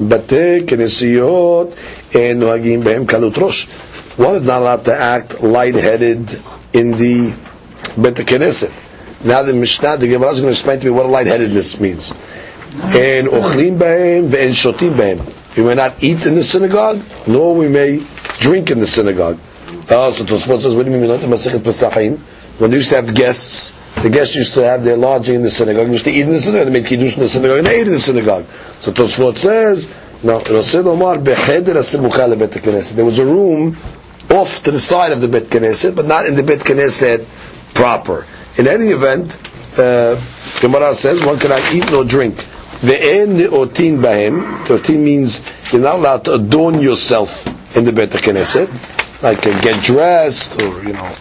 [0.00, 1.74] בתי כנסיות
[2.34, 3.66] נוהגים בהם קלות ראש.
[4.18, 6.40] One is not allowed to act light-headed
[6.72, 7.32] in the
[7.96, 8.72] Bet Knesset.
[9.23, 12.11] Now the Mishnah, the Gemara is going to explain to me what lightheadedness means.
[12.11, 15.55] and ochlim bahem ve'en shotim bahem.
[15.55, 18.03] We may not eat in the synagogue, nor we may
[18.39, 19.39] drink in the synagogue.
[19.89, 21.09] Uh, so Tosfot says, what do you mean?
[22.57, 25.51] When they used to have guests, the guests used to have their lodging in the
[25.51, 27.67] synagogue, they used to eat in the synagogue, they made kiddush in the synagogue, and
[27.67, 28.45] they ate in the synagogue.
[28.79, 29.87] So Tosfot says,
[30.23, 30.73] no, there was
[33.19, 33.77] a room
[34.31, 37.25] off to the side of the Bet Knesset, but not in the Bet Knesset
[37.75, 38.25] proper.
[38.57, 39.37] In any event,
[39.79, 40.15] uh,
[40.61, 42.35] Gemara says one cannot eat nor drink.
[42.83, 44.41] Ve'en ne'otin bahem.
[44.67, 45.41] Ne'otin means
[45.71, 48.69] you're not allowed to adorn yourself in the Bet Knesset,
[49.23, 51.15] like uh, get dressed or you know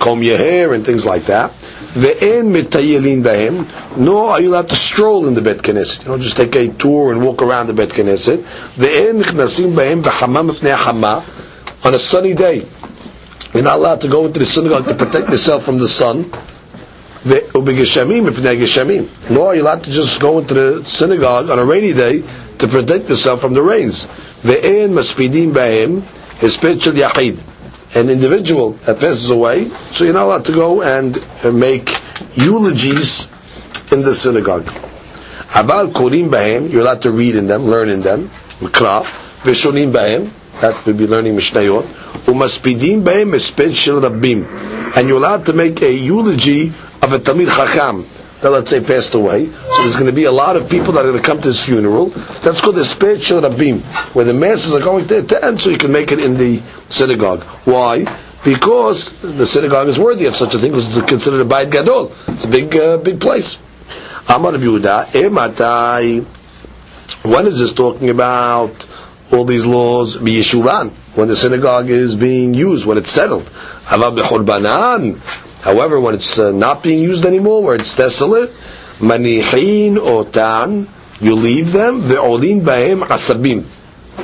[0.00, 1.52] comb your hair and things like that.
[1.94, 3.96] Ve'en metayelin bahem.
[3.96, 6.02] Nor are you allowed to stroll in the Bet Knesset.
[6.02, 8.38] You know, just take a tour and walk around the Bet Knesset.
[8.74, 11.24] Ve'en nichnasim bahem b'hamam pnei hama.
[11.84, 12.66] On a sunny day,
[13.56, 16.30] you're not allowed to go into the synagogue to protect yourself from the sun.
[17.24, 17.40] Nor
[19.48, 22.22] are you allowed to just go into the synagogue on a rainy day
[22.58, 24.06] to protect yourself from the rains.
[24.42, 26.02] Ve'en maspidim ba'im
[26.38, 27.42] hispet yachid.
[27.96, 31.88] An individual that passes away, so you're not allowed to go and uh, make
[32.34, 33.26] eulogies
[33.90, 34.66] in the synagogue.
[35.56, 38.28] Abal korim ba'im, you're allowed to read in them, learn in them.
[38.60, 39.02] Mikra.
[39.42, 40.28] Veshonim ba'im,
[40.60, 41.82] that would be learning Mishnayot.
[42.26, 44.44] Umaspidim ba'im hispet shel rabbim.
[44.96, 46.68] And you're allowed to make a eulogy
[47.02, 48.06] of a Tamir Chacham
[48.40, 49.46] that let's say passed away.
[49.46, 51.48] So there's going to be a lot of people that are going to come to
[51.48, 52.06] his funeral.
[52.42, 53.80] That's called the spiritual Rabbim,
[54.14, 57.42] where the masses are going to attend so you can make it in the synagogue.
[57.64, 58.04] Why?
[58.44, 62.12] Because the synagogue is worthy of such a thing because it's considered a Bayit Gadol.
[62.28, 63.58] It's a big, uh, big place.
[64.28, 66.24] Amar Yehuda, Ematai.
[67.24, 68.88] When is this talking about
[69.32, 70.16] all these laws?
[70.16, 73.48] B'Yeshuvan, when the synagogue is being used, when it's settled.
[73.84, 74.20] However,
[76.00, 78.50] when it's uh, not being used anymore, where it's desolate,
[78.98, 80.88] manihin otan,
[81.20, 83.64] you leave them, The ve'olin bahem asabim.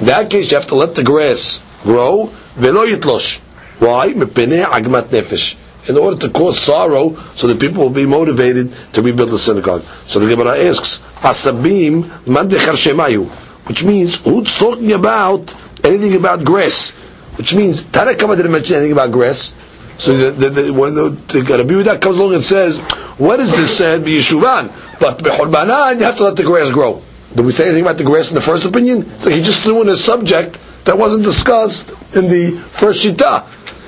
[0.00, 3.40] In that case, you have to let the grass grow, ve'lo yitlosh.
[3.78, 4.12] Why?
[4.12, 5.57] Agmat nefesh.
[5.88, 9.82] In order to cause sorrow, so that people will be motivated to rebuild the synagogue.
[10.07, 13.28] So the Gemara asks, asabim man shemayu,
[13.66, 15.54] which means who's talking about
[15.84, 16.90] anything about grass?
[17.36, 19.54] Which means Tanakama didn't mention anything about grass.
[19.96, 22.78] So the, the, the, when the, the Rabbi Yehuda comes along and says,
[23.18, 24.98] what is this said, B'Yeshuvan?
[24.98, 27.02] But B'Hurbanan, you have to let the grass grow.
[27.34, 29.18] Did we say anything about the grass in the first opinion?
[29.20, 33.44] So he just threw in a subject that wasn't discussed in the first Shita.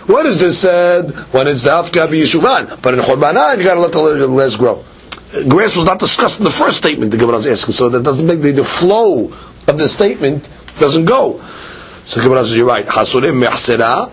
[0.07, 2.81] What is this said when it's Dafka B'Yeshuvan?
[2.81, 4.85] But in Hurbanan, you got to let the grass grow.
[5.49, 8.27] Grass was not discussed in the first statement the Gemara was asking, so that doesn't
[8.27, 9.35] make the, the flow
[9.67, 10.49] of the statement
[10.79, 11.41] doesn't go.
[12.07, 12.85] So Gemara says, you're right.
[12.87, 14.11] Hasurim Mehsera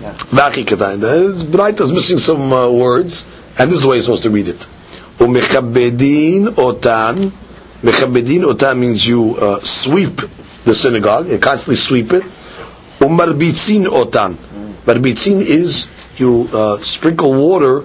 [0.00, 1.00] Vaki Katan.
[1.00, 3.24] The Braita is missing some uh, words,
[3.58, 4.66] and this is the way you're supposed to read it.
[5.18, 7.30] Umechabedin otan.
[7.82, 10.20] Mechabedin otan means you uh, sweep
[10.64, 12.22] the synagogue, you constantly sweep it.
[13.00, 14.34] Umarbitzin otan.
[14.84, 17.84] Marbitzin is you uh, sprinkle water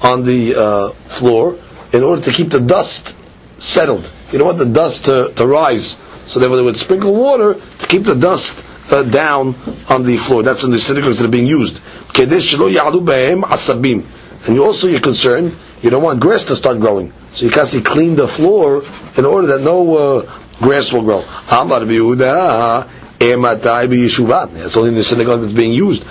[0.00, 1.56] on the uh, floor
[1.92, 3.16] in order to keep the dust
[3.60, 4.10] settled.
[4.32, 5.96] You don't want the dust to, to rise.
[6.26, 9.54] So therefore they would sprinkle water to keep the dust uh, down
[9.88, 10.42] on the floor.
[10.42, 11.80] That's in the synagogues that are being used.
[14.44, 17.12] And you also you're concerned, you don't want grass to start growing.
[17.32, 18.82] So you constantly clean the floor
[19.16, 21.20] in order that no uh, grass will grow.
[21.50, 21.52] It's
[24.76, 26.04] only in the synagogue that's being used.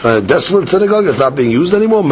[0.00, 2.04] Uh, desolate synagogue is not being used anymore.
[2.04, 2.08] You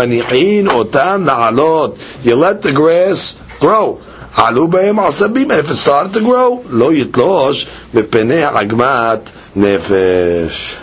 [2.37, 4.01] let the grass grow.
[4.36, 10.78] עלו בהם עשבים, if it started to grow, לא יתלוש מפני עגמת נפש.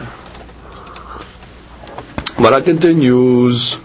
[2.38, 3.76] Mara continues.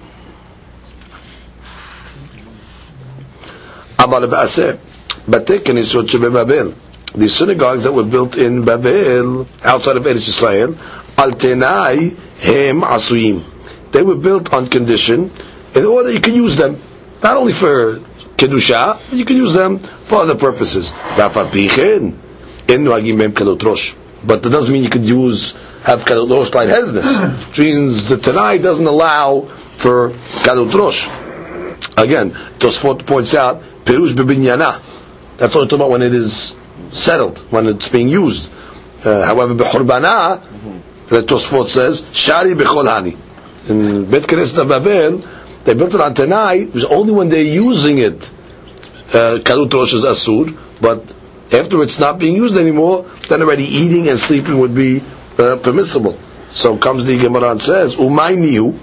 [4.00, 4.72] אבל בעשה,
[5.30, 6.72] בתי כניסות שבבבל,
[7.16, 10.76] the synagogues that were built in Babel, outside of Eretz Israel,
[11.18, 13.44] al tenai hem asuyim.
[13.92, 15.32] They were built on condition
[15.76, 16.80] in order you can use them,
[17.24, 18.00] not only for
[18.39, 20.93] kedusha, you can use them for other purposes.
[21.17, 21.33] But
[24.43, 27.39] that doesn't mean you could use have kadut rosh lightheadedness.
[27.49, 29.43] Which means the Tanai doesn't allow
[29.77, 30.11] for
[30.45, 31.09] kadut rosh.
[31.97, 34.81] Again, Tosfot points out perush bebinyana.
[35.37, 36.57] That's only talking about when it is
[36.91, 38.53] settled, when it's being used.
[39.05, 40.41] Uh, however, behurbana,
[41.09, 43.17] the Tosfot says shari bechol hani.
[43.69, 45.19] In Bet Knesset Babel,
[45.69, 48.31] they built it on Tanai, it was only when they're using it,
[49.13, 51.13] uh, Karut Rosh is Asur, but
[51.53, 55.03] after it's not being used anymore, then already eating and sleeping would be
[55.39, 56.19] uh, permissible.
[56.49, 58.81] So comes the Gemara and says, Umay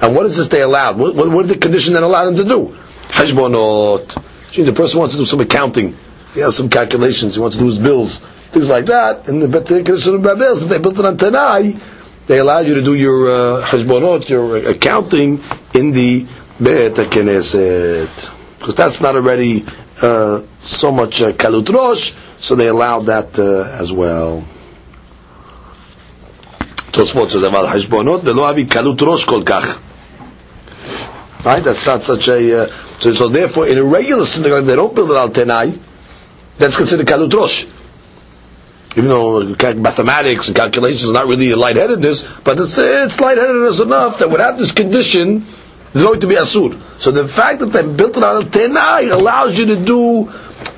[0.00, 0.96] and what is this they allowed?
[0.96, 2.74] What, what, what the condition that allow them to do?
[3.08, 4.14] Hashbonot,
[4.54, 5.94] the person wants to do some accounting,
[6.32, 8.20] he has some calculations, he wants to do his bills,
[8.50, 9.28] things like that.
[9.28, 11.76] And the Bet Knesset Babel, since they built it on Tanai,
[12.26, 15.42] they allowed you to do your uh, your accounting
[15.73, 16.25] in the
[16.59, 18.29] Bet Knesset.
[18.59, 19.65] Because that's not already
[20.01, 24.43] uh, so much uh, kalut rosh, so they allowed that uh, as well.
[26.91, 29.79] תוספות שזה אבל חשבונות ולא אבי קלות ראש כל כך.
[31.45, 31.63] Right?
[31.63, 32.63] That's not such a...
[32.63, 32.67] Uh,
[32.99, 35.77] so, so therefore, in a regular synagogue, they don't build it al tenai.
[36.57, 37.65] That's considered kalut rosh.
[38.97, 39.43] Even though
[39.75, 44.57] mathematics and calculations is not really a lightheadedness, but it's, it's lightheadedness enough that without
[44.57, 45.45] this condition,
[45.93, 46.79] it's going to be asur.
[46.99, 50.31] So the fact that they built it on al tenai allows you to do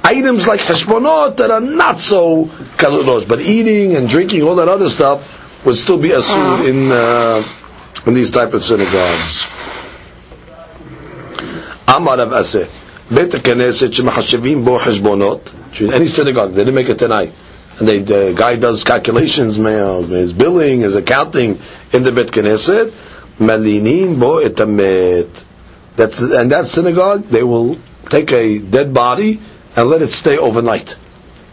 [0.04, 2.46] items like hashbonot that are not so
[2.78, 6.92] kalut rosh, but eating and drinking, all that other stuff, would still be asur in,
[6.92, 7.44] uh,
[8.08, 9.46] in these type of synagogues.
[11.88, 12.68] Amar of Aseh.
[13.12, 17.30] בית הכנסת שמחשבים בו חשבונות, any synagogue, they didn't make it tonight.
[17.80, 21.60] And they, the guy does calculations, his billing, his accounting
[21.92, 22.92] in the Bet Knesset,
[23.39, 25.45] malinin bo etamet.
[25.97, 27.79] That's, and that synagogue, they will
[28.09, 29.41] take a dead body
[29.75, 30.97] and let it stay overnight.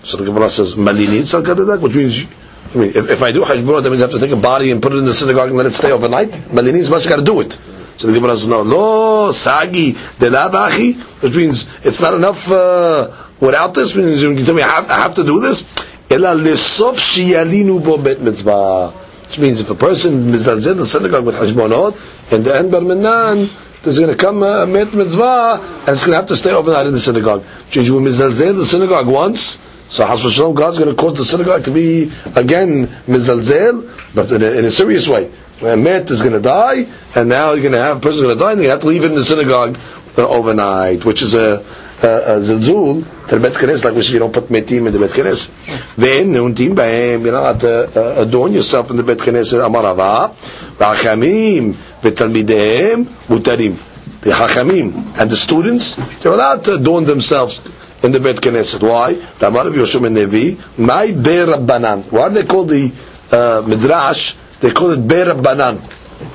[0.03, 2.25] So the Gemara says, malinin salkadadak, which means,
[2.73, 4.71] I mean, if, if I do hashbonot, that means I have to take a body
[4.71, 6.31] and put it in the synagogue and let it stay overnight.
[6.31, 7.57] Malinin is much got to do it.
[7.97, 13.11] So the Gemara says, no, lo sagi de bachi, which means it's not enough uh,
[13.39, 13.95] without this.
[13.95, 15.63] Means you can tell me I have, I have to do this.
[16.09, 19.02] Ela lesof shiyalinu bo bet mitzvah.
[19.33, 21.97] Which means if a person mizalzel the synagogue with hashbonot,
[22.31, 23.49] and the end barminan,
[23.81, 26.85] there's going to come a met mitzvah, and it's going to have to stay overnight
[26.85, 27.43] in the synagogue.
[27.75, 31.71] Means you the synagogue once, so Has Shalom, God's going to cause the synagogue to
[31.71, 35.31] be again mizalzel, but in a, in a serious way
[35.63, 38.37] a met is going to die, and now you're going to have a person going
[38.37, 39.79] to die, and you have to leave it in the synagogue
[40.15, 41.65] uh, overnight, which is a,
[42.01, 45.11] zilzul to the Bet Knesset, like we say you don't put metim in the Bet
[45.11, 45.95] Knesset.
[45.95, 50.33] Then, neuntim bahem, you're not to adorn yourself in the Bet Knesset, amar Rava,
[50.77, 53.77] v'achamim, v'talmidehem, mutarim.
[54.21, 57.61] The hachamim and the students, they're allowed to adorn themselves
[58.01, 58.87] in the Bet Knesset.
[58.87, 59.15] Why?
[59.39, 62.11] Tamar of Yoshua Nevi, my Be'er Rabbanan.
[62.11, 62.91] Why do they call the
[63.31, 65.81] uh, Midrash they call it Be'er Rabbanan.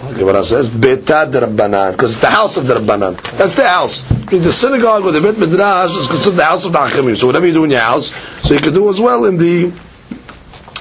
[0.07, 3.21] The Gemara says Betad Rabbanan because it's the house of the Rabbanan.
[3.37, 4.03] That's the house.
[4.03, 7.17] The synagogue or the Bet Midrash is considered the house of the Hachamim.
[7.17, 8.15] So whatever you do in your house,
[8.47, 9.73] so you can do as well in the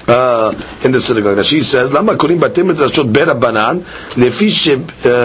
[0.06, 0.54] uh,
[0.84, 1.36] in the synagogue.
[1.36, 3.82] Now she says, "Lama korim batim midrashot berabanan
[4.14, 4.48] lefi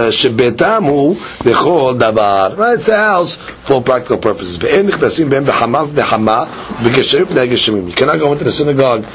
[0.09, 1.13] shebetam hu
[1.49, 4.57] lechol davar." Right, it's the house for practical purposes.
[4.57, 9.05] Ve'en nichnasim ben b'hamav b'hama b'gesherim b'nei You cannot go into the synagogue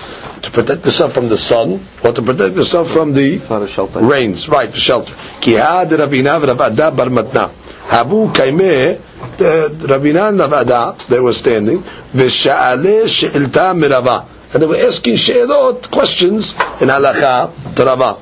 [0.42, 3.38] to protect yourself from the sun or to protect yourself from the
[4.00, 4.48] rains.
[4.48, 5.14] Right, for shelter.
[5.40, 7.50] Ki had Ravina v'Rav Ada bar matna.
[7.88, 11.78] Havu kaimeh uh, Ravina and Rav Ada, they were standing.
[12.12, 14.26] V'sha'ale she'ilta mirava.
[14.52, 18.16] And they were asking she'elot, questions in halacha to Rava.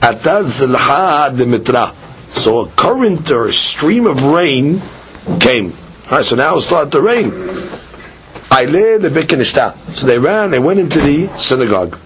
[0.00, 1.94] Ataz zilha demitra.
[2.30, 4.80] So a current or a stream of rain
[5.40, 5.72] came.
[6.10, 7.30] All right, so now it started to rain.
[8.50, 9.76] Aile the Bekinishta.
[9.94, 11.96] So they ran, they went into the synagogue.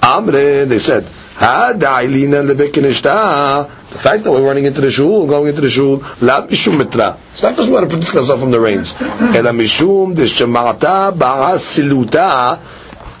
[0.00, 3.68] Amre, they said, the Bekinishta.
[3.90, 7.18] The fact that we're running into the shul, going into the shul, la mishum mitra.
[7.32, 8.94] It's not because we want to protect ourselves from the rains.
[9.00, 11.12] Ela mishum de shemata
[11.56, 12.60] siluta.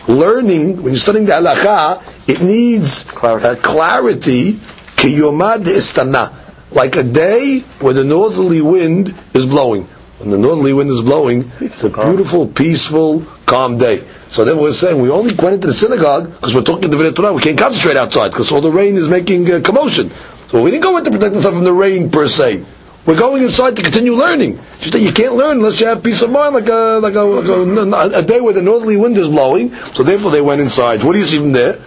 [0.08, 3.62] Learning, when you're studying the halacha, it needs uh, clarity.
[3.62, 4.52] clarity
[4.96, 6.32] kiyomad istana.
[6.70, 9.88] Like a day where the northerly wind is blowing
[10.18, 14.04] when the northerly wind is blowing, it's a beautiful, peaceful, calm day.
[14.28, 17.12] So then we're saying we only went into the synagogue because we're talking to the
[17.12, 17.32] Torah.
[17.32, 20.10] We can't concentrate outside because all the rain is making uh, commotion.
[20.48, 22.64] So we didn't go in to protect ourselves from the rain per se.
[23.06, 24.58] We're going inside to continue learning.
[24.80, 27.22] Just that you can't learn unless you have peace of mind, like a like a,
[27.22, 29.74] like a, a day where the northerly wind is blowing.
[29.94, 31.02] So therefore they went inside.
[31.04, 31.80] What do you see from there?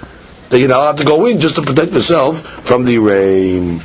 [0.49, 3.83] That you're not allowed to go in just to protect yourself from the rain.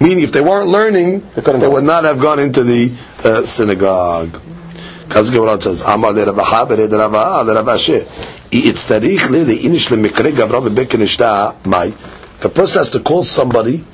[0.00, 2.92] Meaning, if they weren't learning, they would not have gone into the
[3.24, 4.40] uh, synagogue.
[5.08, 8.04] Comes Gemara says, "Amar le Rav Haber le Rav le Rav Asher."
[8.50, 11.92] Itztarich le leinish lemikre gavra bebeken ishta mai.
[12.40, 13.84] The person has to call somebody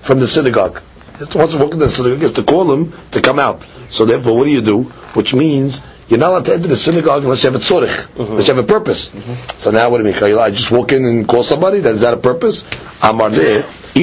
[0.00, 0.80] from the synagogue.
[1.18, 3.66] He wants to walk into the synagogue, he has to call him to come out.
[3.88, 4.82] So therefore, what do you do?
[5.14, 8.20] Which means you're not allowed to enter the synagogue unless you have a tzorich, mm-hmm.
[8.22, 9.10] unless you have a purpose.
[9.10, 9.58] Mm-hmm.
[9.58, 10.38] So now what do you mean?
[10.38, 11.78] I just walk in and call somebody?
[11.78, 12.64] Is that a purpose?
[13.02, 13.62] Amar le
[13.94, 14.00] so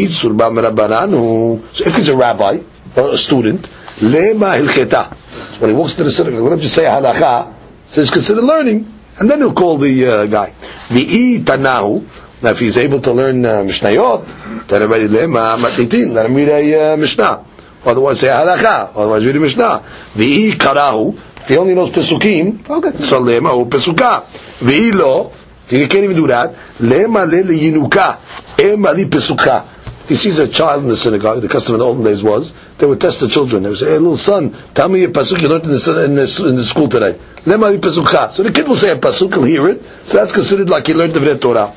[1.85, 2.59] if he's a rabbi
[2.95, 3.69] or a student,
[3.99, 5.13] lema hilcheta.
[5.59, 7.53] When he walks to the synagogue, let him just say halacha.
[7.87, 10.53] So he's considered learning, and then he'll call the uh, guy.
[10.89, 12.05] The tanahu.
[12.41, 16.13] Now, if he's able to learn uh, mishnayot, then already lema matnitin.
[16.13, 17.45] Let him read a uh, mishnah.
[17.85, 18.91] Otherwise, say halakha.
[18.95, 19.83] Otherwise, read a Mishnah.
[20.13, 21.17] V'i karahu.
[21.37, 22.65] If he only knows pesukim,
[23.07, 24.23] so lema or pesuka.
[24.95, 25.31] Lo.
[25.67, 26.53] He can't even do that.
[26.79, 28.17] Lema le yinuka.
[28.59, 29.65] Ema li pesuka.
[30.11, 31.39] He sees a child in the synagogue.
[31.39, 33.63] The custom in the olden days was they would test the children.
[33.63, 36.15] They would say, "Hey, little son, tell me a pasuk you learned in the, in
[36.15, 39.81] the, in the school today." So the kid will say a pasuk, he'll hear it.
[40.07, 41.71] So that's considered like he learned the Torah.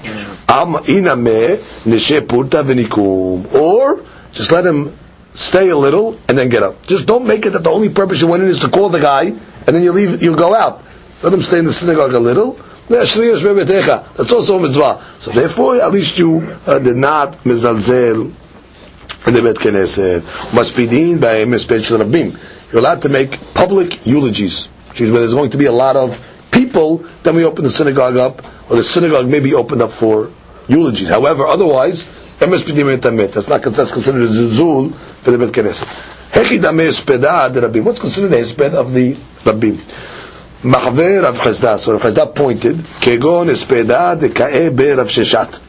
[3.52, 4.98] Or just let him
[5.34, 6.84] stay a little and then get up.
[6.88, 8.98] Just don't make it that the only purpose you went in is to call the
[8.98, 10.24] guy and then you leave.
[10.24, 10.82] You go out.
[11.22, 12.58] Let him stay in the synagogue a little
[12.88, 13.16] that's
[14.32, 15.04] also a mitzvah.
[15.18, 18.32] So therefore, at least you uh, did not mizalzel
[19.26, 20.54] in the Bet Knesset.
[20.54, 22.38] Must be deemed by a mispech rabbim.
[22.70, 26.20] You're allowed to make public eulogies, which where there's going to be a lot of
[26.50, 30.30] people, then we open the synagogue up, or the synagogue may be opened up for
[30.68, 31.08] eulogies.
[31.08, 32.08] However, otherwise,
[32.38, 32.50] that's
[33.48, 35.86] not that's considered a zuzul for the Bet Knesset.
[37.84, 39.78] What's considered a hesped of the rabbim?
[40.64, 44.18] Mahver of Chazda, So Rav Chesda pointed, Kegon Espeda
[44.74, 45.60] be Rav Sheshat.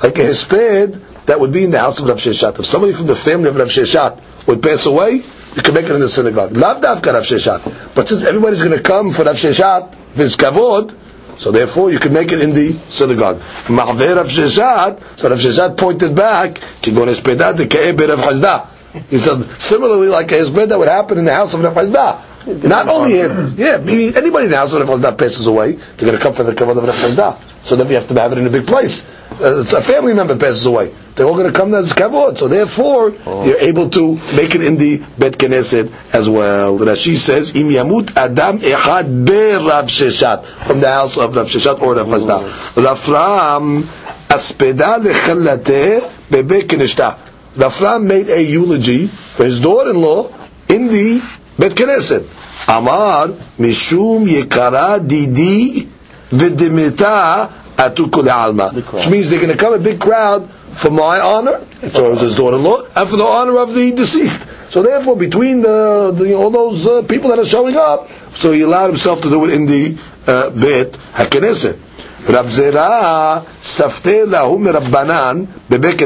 [0.00, 2.56] Like a esped that would be in the house of Rav Sheshat.
[2.60, 5.14] If somebody from the family of Rav Sheshat would pass away,
[5.56, 6.56] you can make it in the synagogue.
[6.56, 7.94] Lav Davka Rav Sheshat.
[7.96, 10.36] But since everybody's going to come for Rav Sheshat, his
[11.38, 13.40] so therefore you can make it in the synagogue.
[13.66, 18.75] Mahver of Sheshat, so Rav Sheshat pointed back, Kegon Espeda be Rav Chazda.
[19.10, 22.22] He said, similarly like a hesped that would happen in the house of Chazda.
[22.46, 26.16] Not only him, yeah, maybe anybody in the house of Rav passes away, they're going
[26.16, 28.46] to come for the kavod of Rav So then we have to have it in
[28.46, 29.04] a big place.
[29.40, 32.38] Uh, a family member passes away, they're all going to come as kavod.
[32.38, 33.44] So therefore, oh.
[33.44, 36.78] you're able to make it in the Bet Knesset as well.
[36.78, 41.80] Rashi says, Im yamut adam echad be Rav Sheshat from the house of Rav Sheshat
[41.82, 42.48] or Rav Chazda.
[42.76, 43.80] Rafram
[44.28, 47.25] aspeda lechalate bebe kinishta.
[47.56, 50.32] Rafram made a eulogy for his daughter-in-law
[50.68, 51.22] in the
[51.58, 52.24] Bet Knesset.
[52.68, 53.28] Amar
[53.58, 55.88] Mishum Yekara Didi
[56.30, 58.70] Vidimita Atuku Alma.
[58.72, 62.88] Which means they're going to come a big crowd for my honor, so his daughter-in-law,
[62.94, 64.46] and for the honor of the deceased.
[64.70, 68.62] So therefore, between the, the all those uh, people that are showing up, so he
[68.62, 71.78] allowed himself to do it in the uh, Bet HaKnesset.
[72.28, 75.96] Rav Zera safte lahum rabbanan bebek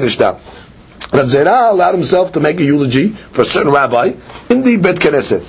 [1.13, 4.13] Rav Zera allowed himself to make a eulogy for a certain rabbi
[4.49, 5.45] in the Bet Knesset.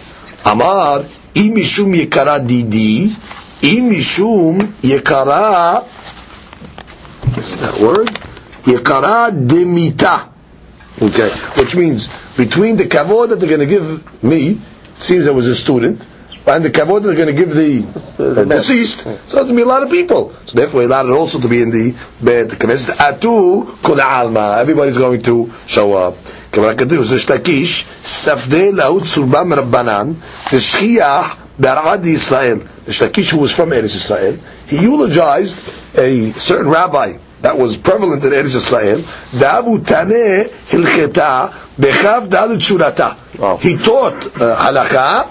[0.45, 1.01] Amar,
[1.33, 3.07] imishum yekara didi,
[3.61, 5.83] imishum yekara,
[7.35, 8.07] what's that word?
[8.63, 10.29] Yekara demita.
[11.01, 11.29] Okay,
[11.61, 14.59] which means between the kavod that they're going to give me,
[14.95, 16.05] seems I was a student,
[16.47, 17.81] and the kavod they're going to give the,
[18.17, 19.01] the deceased.
[19.01, 20.33] So it's going to be a lot of people.
[20.45, 22.95] So therefore, allowed it also to be in the bed knesset.
[22.95, 24.57] Atu kol alma.
[24.59, 26.15] Everybody's going to show up.
[26.51, 30.11] כבר כתוב, זה שתקיש, ספדי להוא The מרבנן,
[30.49, 32.09] תשכיח ברעד The
[32.87, 34.37] Rish Lakish, who was from Eretz Israel,
[34.67, 35.57] he eulogized
[35.95, 38.97] a certain rabbi that was prevalent in Eretz Israel.
[39.31, 43.59] Davu taneh hilcheta bechav dalut shurata.
[43.61, 45.29] He taught uh, halakha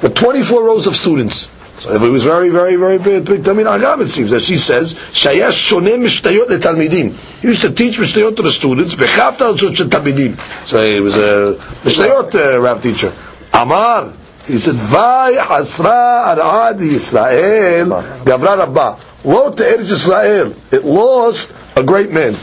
[0.00, 1.50] for 24 rows of students.
[1.78, 4.32] So it was very, very, very big, big Talmid Agam, it seems.
[4.32, 7.12] Rashi says, Shayash Shoneh Mishnayot Talmidim.
[7.40, 10.38] He used to teach Mishnayot to the students, Bechavta Al Talmidim.
[10.66, 13.12] So he was a Mishnayot uh, rap teacher.
[13.52, 14.12] Amar,
[14.46, 18.98] he said, Vay Hasra Arad Yisrael, Gavra Rabba.
[19.24, 20.54] Woe to Eretz Israel.
[20.70, 22.34] It lost a great man.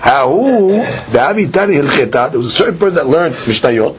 [0.00, 0.68] Hahu,
[1.10, 3.98] the Avitani Hilcheta, there was a certain person that learned Mishnayot,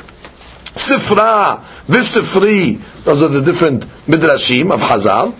[0.80, 5.34] Sifra, Visifri, those are the different midrashim of Hazal.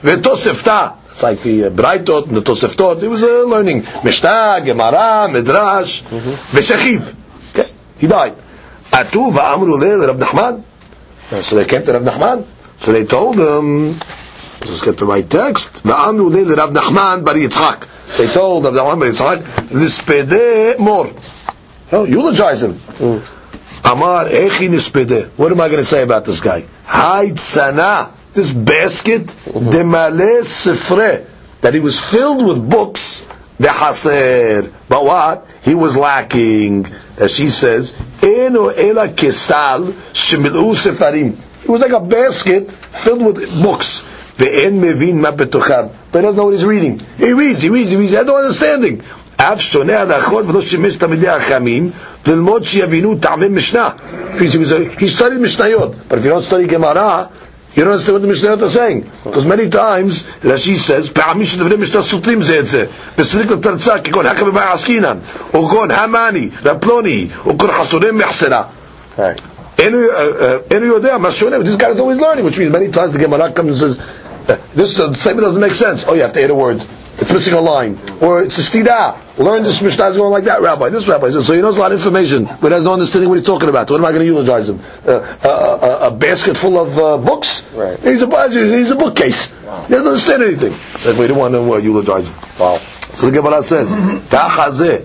[0.00, 3.00] V'tosefta, it's like the uh, Braitot and the Toseftot.
[3.00, 7.14] He was uh, learning Mishnah, Gemara, Midrash, Veshechiv.
[7.50, 8.34] Okay, he died.
[8.90, 10.62] Atu va'amru le Rab Nachman.
[11.42, 12.46] So they came to Rab Nachman.
[12.76, 13.92] So they told him,
[14.60, 15.84] let's get the right text.
[15.84, 18.16] Va'amru le Rab Nachman bar Yitzchak.
[18.16, 21.12] They told Rab Nachman bar Yitzchak, Lispede mor.
[21.92, 22.74] Oh, eulogize him.
[22.74, 23.43] Mm.
[23.84, 25.28] Amar Echi.
[25.36, 26.64] What am I going to say about this guy?
[26.86, 28.12] Haid Sana.
[28.32, 31.26] This basket, Demale Sifre.
[31.60, 33.26] That he was filled with books.
[33.58, 34.72] The Haser.
[34.88, 35.46] But what?
[35.62, 36.84] He was lacking.
[36.84, 41.38] Rashi says, Eno Ela Kesal Shemilu Sefarim.
[41.62, 44.02] It was like a basket filled with books.
[44.36, 45.94] Ve'en mevin ma betocham.
[46.10, 47.00] But he doesn't know what he's reading.
[47.16, 48.10] He reads, he reads, he reads.
[48.10, 49.02] He has no understanding.
[49.43, 51.91] אף שונה הלכות ולא שימש תלמידי החכמים
[52.27, 53.89] ללמוד שיבינו טעמי משנה.
[54.97, 57.29] He studied משניות, but if you don't study Gemara,
[57.75, 59.09] you don't understand what the Mishnayot are saying.
[59.23, 62.85] Because many times, Rashi says, פעמים שדברי משנה סותרים זה את זה.
[63.17, 65.17] בסריק לתרצה, כגון הכא במאי עסקינן,
[65.53, 68.63] או כגון המאני, והפלוני, או כל חסורי מחסרה.
[69.79, 71.63] Enu uh, uh, Yodea Mashunem.
[71.63, 74.05] This guy is always learning, which means many times the Gemara comes and says,
[74.49, 76.03] uh, this statement doesn't make sense.
[76.05, 76.83] Oh, you have to add a word.
[77.21, 77.97] It's missing a line.
[78.21, 79.17] Or it's a stida.
[79.36, 80.90] Learn this Mishnah is going like that, Rabbi.
[80.90, 83.38] This Rabbi says, so he knows a lot of information, but has no understanding what
[83.38, 83.90] he's talking about.
[83.90, 84.80] What am I going to eulogize him?
[85.04, 87.66] Uh, a, a, a, basket full of uh, books?
[87.72, 87.98] Right.
[87.98, 89.52] He's a, he's a bookcase.
[89.52, 89.82] Wow.
[89.82, 90.72] He doesn't understand anything.
[91.00, 92.36] So we don't want to uh, eulogize him.
[92.60, 92.78] Wow.
[93.14, 93.94] So the Gemara says,
[94.28, 95.04] Ta'chazeh.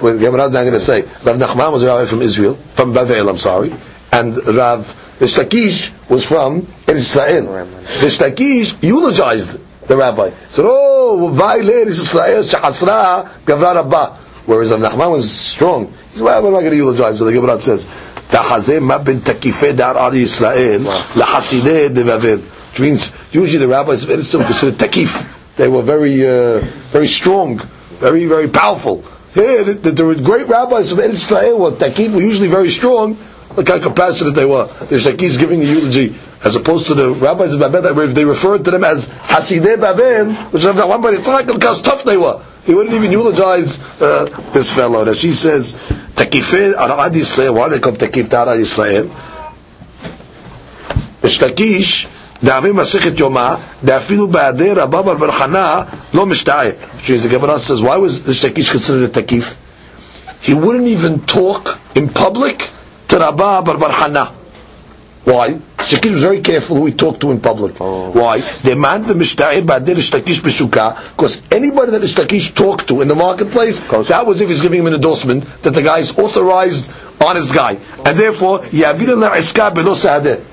[0.00, 1.02] Well, the Gemara is not going to say.
[1.02, 3.74] Rav Nachman was a rabbi from Israel, from Bavel, I'm sorry,
[4.10, 7.66] and Rav Rish Lakish was from Israel.
[8.02, 10.31] Rish Lakish eulogized the rabbi.
[10.49, 14.17] Said, oh, Vaile Israel Shahasra Gavra Rabba.
[14.45, 15.93] Whereas Rav Nachman was strong.
[16.11, 17.19] He said, well, what am I going to eulogize?
[17.19, 17.87] So the Gemara says,
[18.29, 20.81] תחזה מה בין תקיפי דר על ישראל
[21.15, 22.39] לחסידי דבבל.
[22.73, 25.27] Which means, usually the rabbis of Israel considered takif.
[25.55, 26.59] They were very, uh,
[26.91, 27.57] very strong,
[27.97, 29.03] very, very powerful.
[29.33, 33.17] Here, the, the, the great rabbis of Israel were takif, were usually very strong.
[33.56, 34.66] Look how compassionate they were.
[34.66, 38.24] The Rish Lakish giving the eulogy, as opposed to the rabbis of Babel, if they
[38.24, 41.74] referred to them as Hasideh Babel, which I've got one But it's not look how
[41.74, 42.42] tough they were.
[42.64, 45.04] He wouldn't even eulogize uh, this fellow.
[45.04, 45.74] That she says,
[46.16, 49.04] Takifir Arad Yisrael, why they call Takif Tara Yisrael?
[51.22, 52.08] Rish Lakish,
[52.44, 55.82] דאבי מסכת יומא, דאפילו בהיעדר רבה בר בר חנה
[56.14, 56.72] לא משתעל.
[57.06, 59.56] The Gemara says, why was the Rish Lakish considered a Takif?
[60.40, 62.68] He wouldn't even talk in public
[63.14, 64.34] to Rabba bar bar Hana.
[65.24, 65.48] Why?
[65.78, 67.76] Rish Lakish was very careful who he talked to in public.
[67.80, 68.10] Oh.
[68.10, 68.38] Why?
[68.74, 73.08] man, the mishta'ir ba'dir Rish Lakish b'shuka, because anybody that Rish Lakish talked to in
[73.08, 76.90] the marketplace, that was if he's giving him an endorsement that the guy is authorized,
[77.24, 77.78] honest guy.
[78.04, 80.44] And therefore, yavirin la'iska below sa'adeh.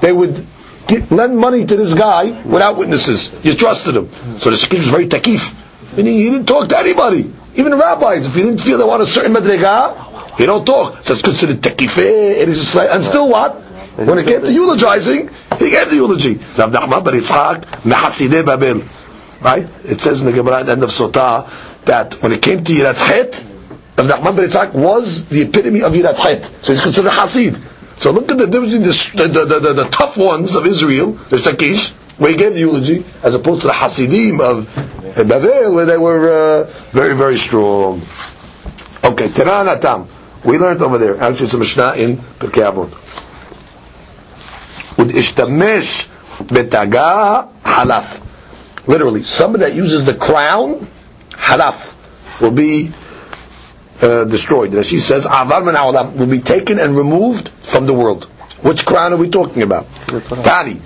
[0.00, 0.44] They would
[0.88, 3.32] get, lend money to this guy without witnesses.
[3.44, 4.10] You trusted him.
[4.38, 5.54] So the Rish Lakish was very takif.
[5.96, 7.32] Meaning he didn't talk to anybody.
[7.54, 10.98] Even rabbis, if he didn't feel they want a certain madrega, he don't talk.
[11.08, 13.62] It's considered takifeh, it is and still what?
[13.96, 16.34] When it came to eulogizing, he gave the eulogy.
[16.34, 17.02] Rav Nachman
[18.44, 18.90] bar.
[19.40, 19.62] Right?
[19.84, 22.72] It says in the Gemara at the end of Sotah that when it came to
[22.72, 23.46] Yirat Het,
[23.96, 26.44] Rav Nachman bar was the epitome of Yirat Het.
[26.62, 27.58] So he's considered a Hasid.
[27.98, 31.38] So look at the difference between the, the, the, the, tough ones of Israel, the
[31.38, 34.66] Rish Lakish, where he gave the eulogy, as opposed to the Hasidim of
[35.16, 38.02] Babel, where they were uh, very, very strong.
[39.02, 40.08] Okay, Teran Atam.
[40.46, 41.20] We learned over there.
[41.20, 42.90] Actually, it's a Mishnah in Pirkei Avot.
[44.94, 46.06] Udishtamesh
[46.46, 48.22] betaga halaf.
[48.86, 50.86] Literally, somebody that uses the crown,
[51.30, 51.92] halaf,
[52.40, 52.92] will be
[54.00, 54.72] uh, destroyed.
[54.86, 58.26] she says, Avar min ha'olam, will be taken and removed from the world.
[58.62, 59.88] Which crown are we talking about?
[60.44, 60.80] Tani.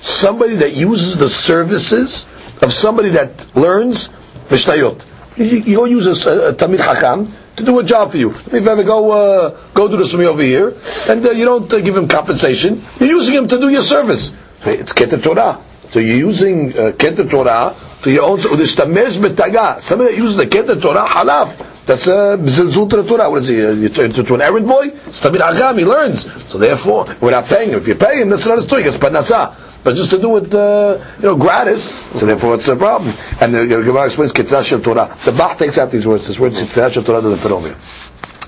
[0.00, 2.26] Somebody that uses the services
[2.60, 4.08] of somebody that learns
[4.48, 5.04] Mishnayot.
[5.36, 8.30] You, go use a, a Tamid Hakam to do a job for you.
[8.30, 10.74] If you ever go uh, go do for me over here,
[11.08, 14.34] and uh, you don't uh, give him compensation, you're using him to do your service.
[14.64, 15.62] It's Keter Torah.
[15.90, 18.38] So you're using uh, Keter Torah for your own.
[18.38, 19.80] Udishtamesh betaga.
[19.80, 21.68] Somebody that uses the Keter Torah halaf.
[21.84, 23.28] That's a bzilzul to the Torah.
[23.28, 23.56] What is he?
[23.56, 24.88] You turn to an errand boy?
[25.06, 25.78] It's Hakam.
[25.78, 26.30] He learns.
[26.50, 27.78] So therefore, we're not paying him.
[27.78, 28.84] If you pay him, that's not his story.
[28.84, 29.54] It's panasa.
[29.84, 33.14] But just to do it, uh, you know, gratis, so therefore it's a problem.
[33.40, 35.16] And the Gemara explains Ketra Torah.
[35.24, 36.28] The Bach takes out these words.
[36.28, 37.76] This word Ketra Torah doesn't fit over here.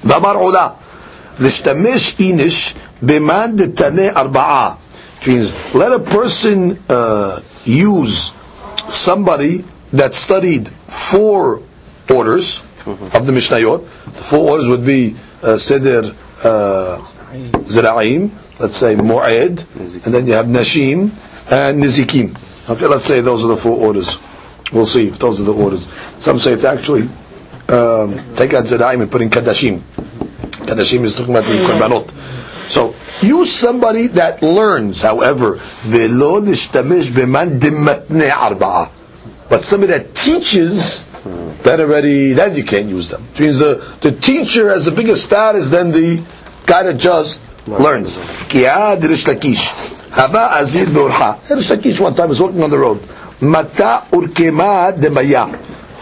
[0.04, 0.78] Ola,
[1.38, 4.78] l'shtamesh inish b'man detane arba'a.
[5.18, 8.32] Which means, let a person uh, use
[8.86, 11.62] somebody that studied four
[12.12, 13.80] orders of the Mishnayot.
[14.04, 16.14] The four orders would be uh, Seder
[16.44, 16.98] uh,
[17.32, 19.64] Zira'im, let's say Mu'ed,
[20.04, 21.10] and then you have Nashim
[21.50, 22.36] and Nizikim.
[22.68, 24.18] Okay, let's say those are the four orders.
[24.72, 25.86] We'll see if those are the orders.
[26.18, 27.02] Some say it's actually
[27.68, 29.80] um, take out Zira'im and put in Kadashim.
[29.80, 32.10] Kadashim is talking about the Korbanot.
[32.70, 38.90] So use somebody that learns, however, velo nishtamish b'man dimatne arba'a.
[39.50, 41.04] But somebody that teaches,
[41.62, 43.22] that already, then you can't use them.
[43.32, 46.22] Which means the, the teacher has a bigger status than the
[46.66, 48.16] guy that just learns.
[48.48, 49.93] Kiad Rish Lakish.
[50.14, 51.38] Haba Azir Beorha.
[51.50, 53.00] Rish Lakish one time was walking on the road.
[53.40, 55.52] Mata Urkema Demaya.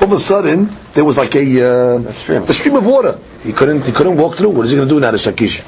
[0.01, 2.43] All of a sudden, there was like a, uh, A stream.
[2.43, 3.19] a stream of water.
[3.43, 4.51] He couldn't, he couldn't walk through.
[4.51, 5.63] What is he going to do now, Rish Lakish?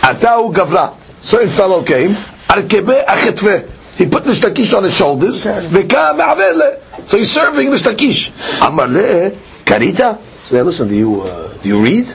[0.00, 0.94] Atau Gavra.
[1.22, 2.10] Certain fellow came.
[2.10, 3.68] Arkebe Achetve.
[3.98, 5.42] He put the Rish Lakish on his shoulders.
[5.42, 8.30] So he's serving the Rish Lakish.
[8.60, 10.18] Amarle karita.
[10.46, 12.06] So now listen, do you uh, do you read?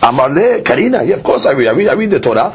[0.00, 1.02] Amarle karina.
[1.04, 1.68] Yeah, of course I read.
[1.68, 1.88] I read.
[1.88, 2.54] I read the Torah.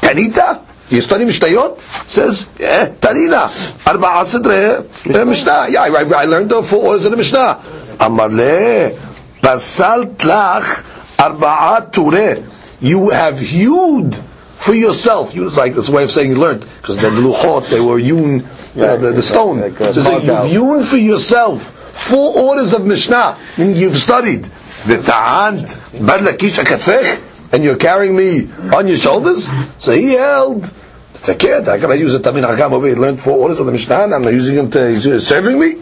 [0.00, 0.60] Karita.
[0.92, 1.80] You study Mishnayot?
[2.06, 3.48] Says, yeah, Tarina.
[3.84, 5.68] Arba'a Sidre uh, Mishnah.
[5.70, 7.60] Yeah, I, I, learned the four orders of the Mishnah.
[7.98, 8.98] Amarle,
[9.40, 10.84] Basalt lach
[11.16, 12.46] Arba'at tureh.
[12.80, 14.14] You have hewed
[14.54, 15.34] for yourself.
[15.34, 18.46] You, it's like this way of saying you learned, because the luchot, they were hewn,
[18.74, 19.74] know, the, the stone.
[19.74, 21.62] so like you've hewn for yourself
[21.92, 24.44] four orders of Mishnah, meaning you've studied.
[24.86, 29.50] The ta'ant, bad lakish akatfech, and you're carrying me on your shoulders?
[29.78, 30.72] So he held,
[31.10, 32.96] it's a kid, how can I use a Tamin Hakam over here?
[32.96, 35.74] Learned four orders of the Mishnah, and I'm using him to, he's uh, serving me?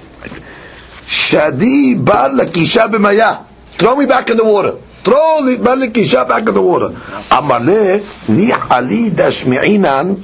[1.11, 3.47] Shadi bar lakisha b'maya.
[3.79, 4.79] Throw me back in the water.
[5.03, 6.91] Throw the bar lakisha back in the water.
[7.31, 10.23] Amale ni ali dashmi'inan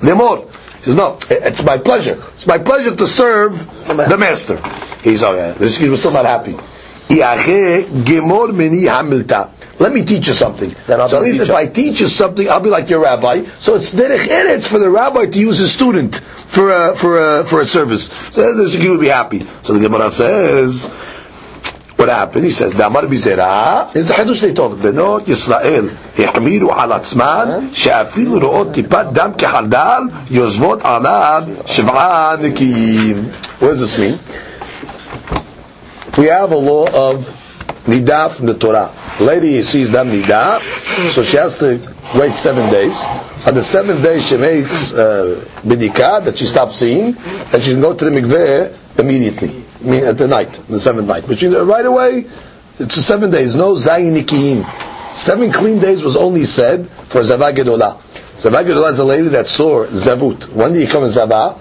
[0.00, 0.50] lemor.
[0.78, 2.22] He says, no, it's my pleasure.
[2.34, 4.60] It's my pleasure to serve the master.
[5.02, 5.68] He's okay.
[5.68, 6.52] He was still not happy.
[7.08, 9.50] Iache gemor meni hamilta.
[9.78, 10.74] Let me teach you something.
[10.86, 11.50] Then I'll so at least if.
[11.50, 13.44] I teach you something, I'll be like your rabbi.
[13.58, 17.44] So it's derech eretz for the rabbi to use his student for a for a
[17.44, 18.06] for a service.
[18.30, 19.46] So the Shiki would be happy.
[19.62, 20.88] So the Gemara says,
[21.94, 22.44] what happened?
[22.44, 24.94] He says, "Damar bizera." Is the hadush they told him?
[24.94, 33.32] Benot Yisrael yahmiru al atzman she'afilu ro'ot tipat dam kehardal yozvot alav shiv'a nikim.
[33.60, 34.18] What does this mean?
[36.16, 37.37] We have a law of
[37.88, 38.92] nidah from the Torah.
[39.20, 40.60] Lady sees dam nidah,
[41.10, 41.80] so she has to
[42.14, 43.02] wait seven days.
[43.46, 47.80] On the seventh day, she makes uh, bidikah that she stops seeing, and she can
[47.80, 49.64] go to the mikveh immediately.
[49.80, 51.24] I mean, at the night, the seventh night.
[51.26, 52.26] But she, right away,
[52.78, 53.54] it's seven days.
[53.54, 54.64] No zayin nikiyim.
[55.14, 58.00] Seven clean days was only said for zavah gedolah.
[58.36, 60.48] Zavah gedolah is a lady that saw zavut.
[60.50, 61.58] When do you come in zavah?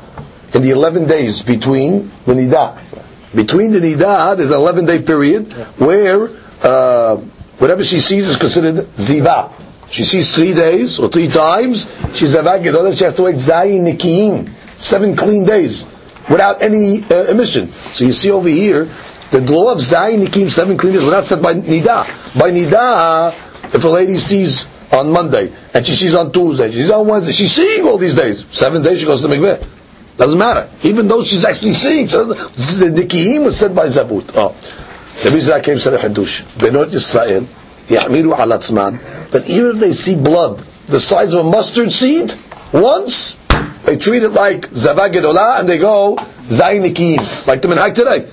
[0.54, 2.87] In the eleven days between the nidah.
[3.36, 6.30] Between the nidah, there's an eleven day period where
[6.64, 7.18] uh,
[7.60, 9.52] whatever she sees is considered ziva.
[9.90, 11.86] She sees three days or three times,
[12.16, 12.98] she's zavah gedolah.
[12.98, 15.88] She has to wait zayin nikiyim, seven clean days
[16.30, 17.70] without any uh, emission.
[17.72, 18.86] So you see over here,
[19.32, 22.38] the law of zayin nikiyim, seven clean days, were not set by nidah.
[22.40, 23.34] By nidah,
[23.74, 27.52] if a lady sees on Monday and she sees on Tuesday, she's on Wednesday, she's
[27.52, 28.46] seeing all these days.
[28.52, 29.77] Seven days she goes to the mikveh.
[30.18, 30.68] Doesn't matter.
[30.84, 32.08] Even though she's actually seeing.
[32.08, 34.32] So the Nikiyim was said by Zavut.
[34.36, 34.56] Oh.
[35.24, 36.44] The reason I came to the Hadush.
[36.58, 37.46] Benot Yisrael,
[37.88, 39.00] Yahmiru al atzman,
[39.32, 42.34] that even if they see blood the size of a mustard seed,
[42.74, 43.36] once,
[43.84, 47.48] they treat it like Zavah Gedolah, and they go, Zayin Nikiyim.
[47.48, 48.30] Like the Minhag today.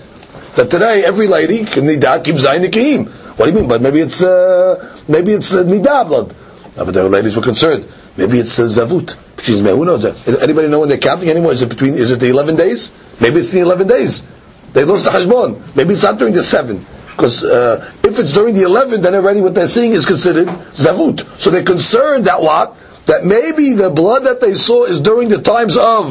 [0.56, 3.08] That today, every lady, can Nidah, keep Zayin Nikiyim.
[3.38, 3.68] What do you mean?
[3.68, 6.34] But maybe it's, uh, maybe it's uh, Nidah blood.
[6.76, 7.86] But the ladies were concerned.
[8.16, 9.16] Maybe it's uh, Zavut.
[9.42, 10.04] She's who knows?
[10.26, 11.52] Anybody know when they're counting anymore?
[11.52, 11.94] Is it between?
[11.94, 12.92] Is it the eleven days?
[13.20, 14.26] Maybe it's the eleven days.
[14.72, 15.76] They lost the hashbon.
[15.76, 16.84] Maybe it's not during the seven.
[17.10, 21.38] Because uh, if it's during the eleven, then already what they're seeing is considered zavut.
[21.38, 22.76] So they're concerned that what?
[23.06, 26.06] That maybe the blood that they saw is during the times of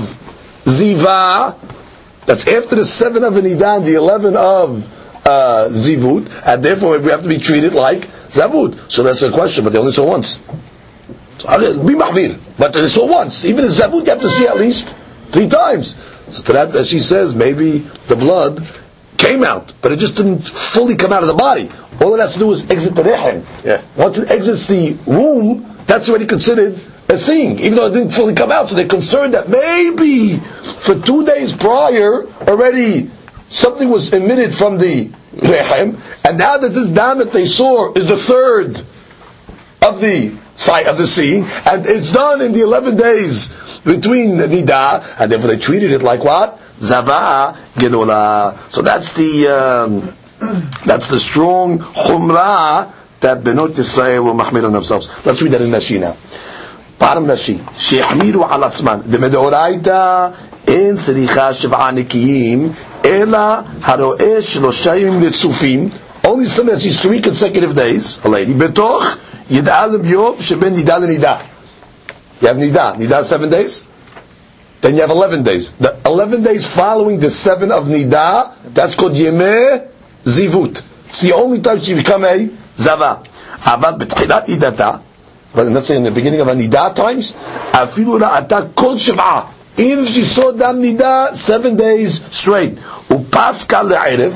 [0.63, 1.57] ziva.
[2.25, 4.87] That's after the seven of Nidan, the eleven of
[5.25, 8.91] uh, zivut, and therefore we have to be treated like zavut.
[8.91, 9.63] So that's the question.
[9.63, 10.41] But they only saw once.
[11.37, 11.47] So,
[11.85, 12.39] be mahmir.
[12.57, 13.45] But they saw once.
[13.45, 14.95] Even in zavut, you have to see at least
[15.31, 15.95] three times.
[16.29, 18.65] So to that, Rashi says, maybe the blood
[19.17, 21.69] came out, but it just didn't fully come out of the body.
[22.01, 23.45] All it has to do is exit the rehem.
[23.63, 23.81] Yeah.
[23.95, 26.79] Once it exits the womb, that's already considered
[27.09, 28.69] a seeing, even though it didn't fully come out.
[28.69, 33.09] So they're concerned that maybe for two days prior, already
[33.53, 38.07] something was emitted from the lechem, and now that this dam that they saw is
[38.07, 38.81] the third
[39.81, 43.53] of the side of the sea, and it's done in the eleven days
[43.83, 48.57] between the Nida, and therefore they treated it like what zava gedola.
[48.71, 50.13] So that's the um,
[50.85, 55.09] that's the strong chumrah that Benot Yisrael will mahmir on themselves.
[55.25, 56.17] Let's read that in Rashi now.
[56.99, 57.57] Bottom Rashi.
[57.79, 59.03] She'amiru al atzman.
[59.03, 60.35] The Medoraita
[60.68, 62.72] אין צריכה שבעה נקיים,
[63.04, 63.38] אלא
[63.82, 65.88] הרואה שלושה ימים רצופים,
[66.24, 69.16] only something that sees three consecutive days, a lady, בתוך
[69.50, 71.36] ידעה לביוב שבין נידה לנידה.
[72.42, 72.92] You have נידה.
[72.98, 73.84] נידה is seven days?
[74.80, 75.72] Then you have 11 days.
[75.72, 79.88] The 11 days following the 7 of Nida, that's called Yemeh
[80.24, 80.82] Zivut.
[81.08, 83.22] It's the only time she become a Zava.
[83.64, 84.90] אבל בתחילת נידתה,
[85.54, 87.34] but let's say in the beginning of a Nida times,
[87.72, 89.40] אפילו ראתה כל שבעה.
[89.76, 92.78] Even if she saw dam Nida seven days straight.
[93.10, 94.32] ופסקה לערב,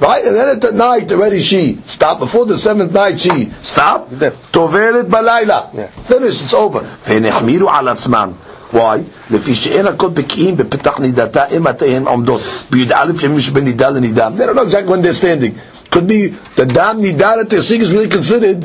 [0.00, 0.24] Right?
[0.24, 2.20] And then at the night already she stopped.
[2.20, 4.18] Before the seventh night she stopped.
[4.18, 4.32] Then.
[4.50, 5.60] טובלת בלילה.
[5.74, 5.86] Yeah.
[6.08, 6.80] Finished, it's over.
[7.06, 8.30] והן החמירו על עצמן.
[8.72, 8.98] Why?
[9.30, 12.40] לפי שאין הכל בקיאים בפתח נידתה, אם מטעיהן עומדות.
[12.70, 14.28] בי"א ימים שבין נידה לנידה.
[14.36, 15.58] They don't know exactly when they're standing.
[15.90, 18.64] Could be the dam nidah that they're seeing is really considered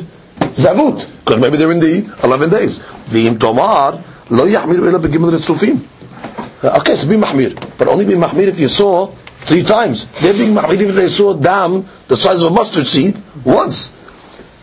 [0.54, 1.04] zavut.
[1.24, 2.80] Because maybe they're in the 11 days.
[3.08, 3.90] ואם תאמר,
[4.30, 5.78] לא יחמירו אלא בגימל רצופים.
[6.62, 7.54] Okay, so be mahmir.
[7.78, 9.06] But only be mahmir if you saw
[9.46, 10.06] three times.
[10.20, 13.92] They're being mahmir if they saw dam the size of a mustard seed once.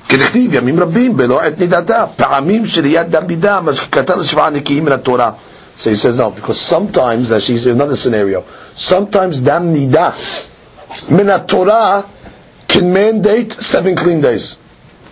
[0.09, 4.91] כדכתיב ימים רבים בלא עת נידתה, פעמים שליד דם בדם, אז כתב לשבעה נקיים מן
[4.91, 5.31] התורה.
[5.77, 8.43] So he says no, because sometimes, that she's another scenario,
[8.75, 10.13] sometimes dam nida,
[11.09, 12.05] min Torah
[12.67, 14.59] can mandate seven clean days.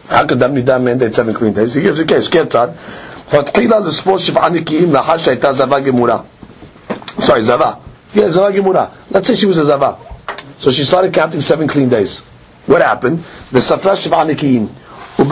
[0.08, 1.74] How could dam nida mandate seven clean days?
[1.74, 2.68] He gives a case, כיצד?
[3.34, 6.18] התחילה לספור שבעה נקיים לאחר שהייתה זבה גמורה.
[7.21, 7.81] Sorry, Zava.
[8.15, 8.91] Yeah, Zava Gimura.
[9.11, 9.99] Let's say she was a Zava.
[10.59, 12.21] So she started counting seven clean days.
[12.67, 13.19] What happened?
[13.53, 14.69] The Safra Shivanikiyin.
[15.19, 15.29] On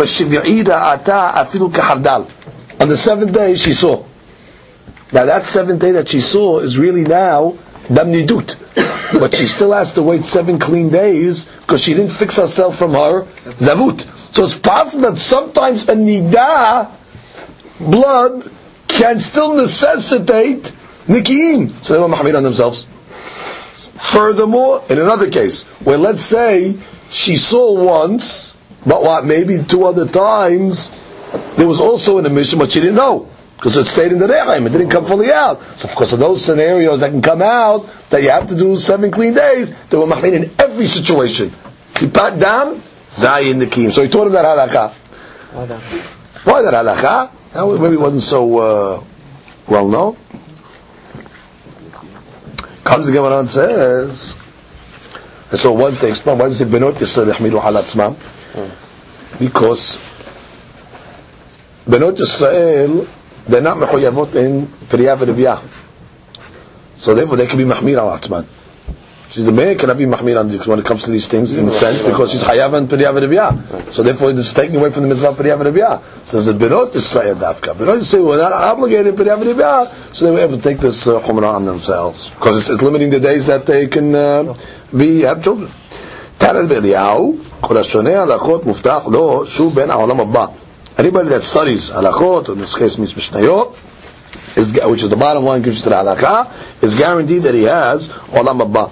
[2.89, 4.02] the seventh day, she saw.
[5.12, 7.52] Now that seventh day that she saw is really now
[7.89, 8.56] damnidut,
[9.20, 12.93] but she still has to wait seven clean days because she didn't fix herself from
[12.94, 13.23] her
[13.61, 14.06] zavut.
[14.35, 16.90] So it's possible that sometimes a nida
[17.78, 18.51] blood
[18.89, 20.73] can still necessitate
[21.07, 21.71] nikiim.
[21.71, 22.87] So they were mahmir on themselves.
[23.95, 26.77] Furthermore, in another case, where let's say
[27.11, 28.57] she saw once,
[28.87, 30.91] but what, maybe two other times,
[31.57, 33.29] there was also an emission, but she didn't know.
[33.57, 35.63] Because it stayed in the Rechaim, it didn't come fully out.
[35.79, 38.77] So of course, in those scenarios that can come out, that you have to do
[38.77, 41.51] seven clean days, they were mahmir in every situation.
[41.95, 43.93] Tipat dam, zayin nikiim.
[43.93, 44.93] So he taught him that halakha.
[46.45, 47.31] Why that halakha?
[47.81, 49.05] Maybe it wasn't so uh,
[49.69, 50.17] well known.
[52.85, 54.35] Comes the Gemara and says,
[55.51, 58.15] and so once they explain, why does it benot Yisrael yahmilu al atzmam?
[59.39, 59.97] Because
[61.86, 63.09] benot Yisrael,
[63.47, 65.62] they're not mechuyavot in Priyah v'Riviyah.
[66.97, 68.47] So therefore they can be mahmir al atzman.
[69.31, 71.67] She's the mayor can be mahmir on because when it comes to these things in
[71.67, 73.93] the sense because she's chayav and periyav right.
[73.93, 76.95] So therefore this is taking away from the mitzvah of periyav So there's a berot
[76.95, 77.75] Israel dafka.
[77.75, 81.55] Berot say we're not obligated periyav so they were able to take this uh, chumrah
[81.55, 84.55] on themselves because it's, it's, limiting the days that they can uh,
[84.97, 85.71] be have children.
[86.39, 90.21] תרד באליהו, כל השונה הלכות מובטח לו שוב בין העולם
[90.99, 93.75] Anybody that studies הלכות, or in this case means משניות,
[94.57, 96.53] which is the bottom line gives to the halakha,
[96.83, 98.91] is guaranteed that he has Olam Haba.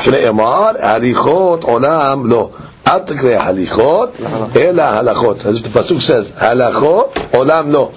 [0.00, 2.48] שנאמר, הליכות עולם לא.
[2.88, 4.10] אל תקרא הליכות,
[4.56, 5.40] אלא הלכות.
[5.40, 7.90] As if the pasuk says, הלכות, עולם לא.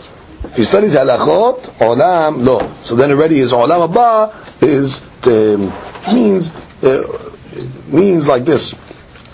[0.43, 2.61] If he studies halachot, olam lo.
[2.83, 5.73] So then already his olam haba is um,
[6.13, 6.51] means
[6.83, 7.03] uh,
[7.87, 8.75] means like this.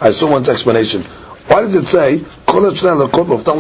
[0.02, 1.04] I saw one's explanation.
[1.48, 3.52] Why does it say כל השנה הלכות מובטח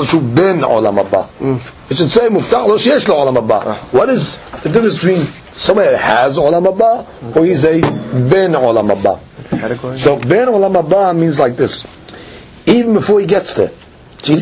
[1.91, 3.77] It should say Muftah lo sheyesh lo olam haba.
[3.95, 5.25] What is the difference between
[5.55, 9.97] someone that has olam haba or he's a ben olam haba?
[9.97, 11.87] So ben olam haba means like this.
[12.67, 13.71] Even before he gets there,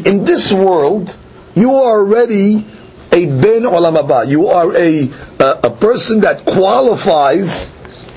[0.04, 1.16] in this world,
[1.54, 2.66] you are already
[3.12, 4.26] a ben olam haba.
[4.26, 5.08] You are a,
[5.38, 7.70] a, a person that qualifies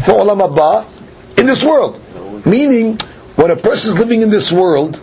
[0.05, 2.01] for olam haba in this world.
[2.47, 2.97] Meaning,
[3.35, 4.99] when a person is living in this world,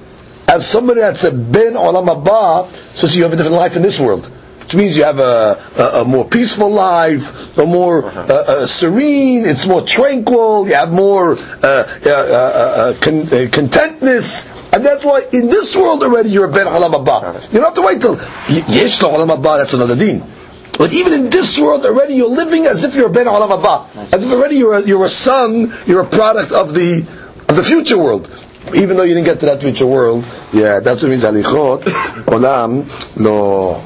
[0.48, 3.98] as somebody that's a ben olam haba, so you have a different life in this
[4.00, 4.30] world.
[4.62, 9.44] Which means you have a, a, a more peaceful life, a more uh, uh, serene,
[9.44, 15.46] it's more tranquil, you have more uh, uh, uh, con- contentness, and that's why in
[15.48, 17.44] this world already you're a ben olam haba.
[17.52, 18.16] You don't have to wait till
[18.48, 19.58] yesh lo olam haba.
[19.58, 20.24] That's another deen.
[20.76, 24.12] But even in this world already you're living as if you're a ben olam haba,
[24.12, 27.06] as if already you're a, you're a son, you're a product of the
[27.48, 28.28] of the future world.
[28.74, 31.24] Even though you didn't get to that future world, yeah, that's what means.
[31.24, 31.82] Alichot,
[32.26, 32.86] olam,
[33.16, 33.80] lo.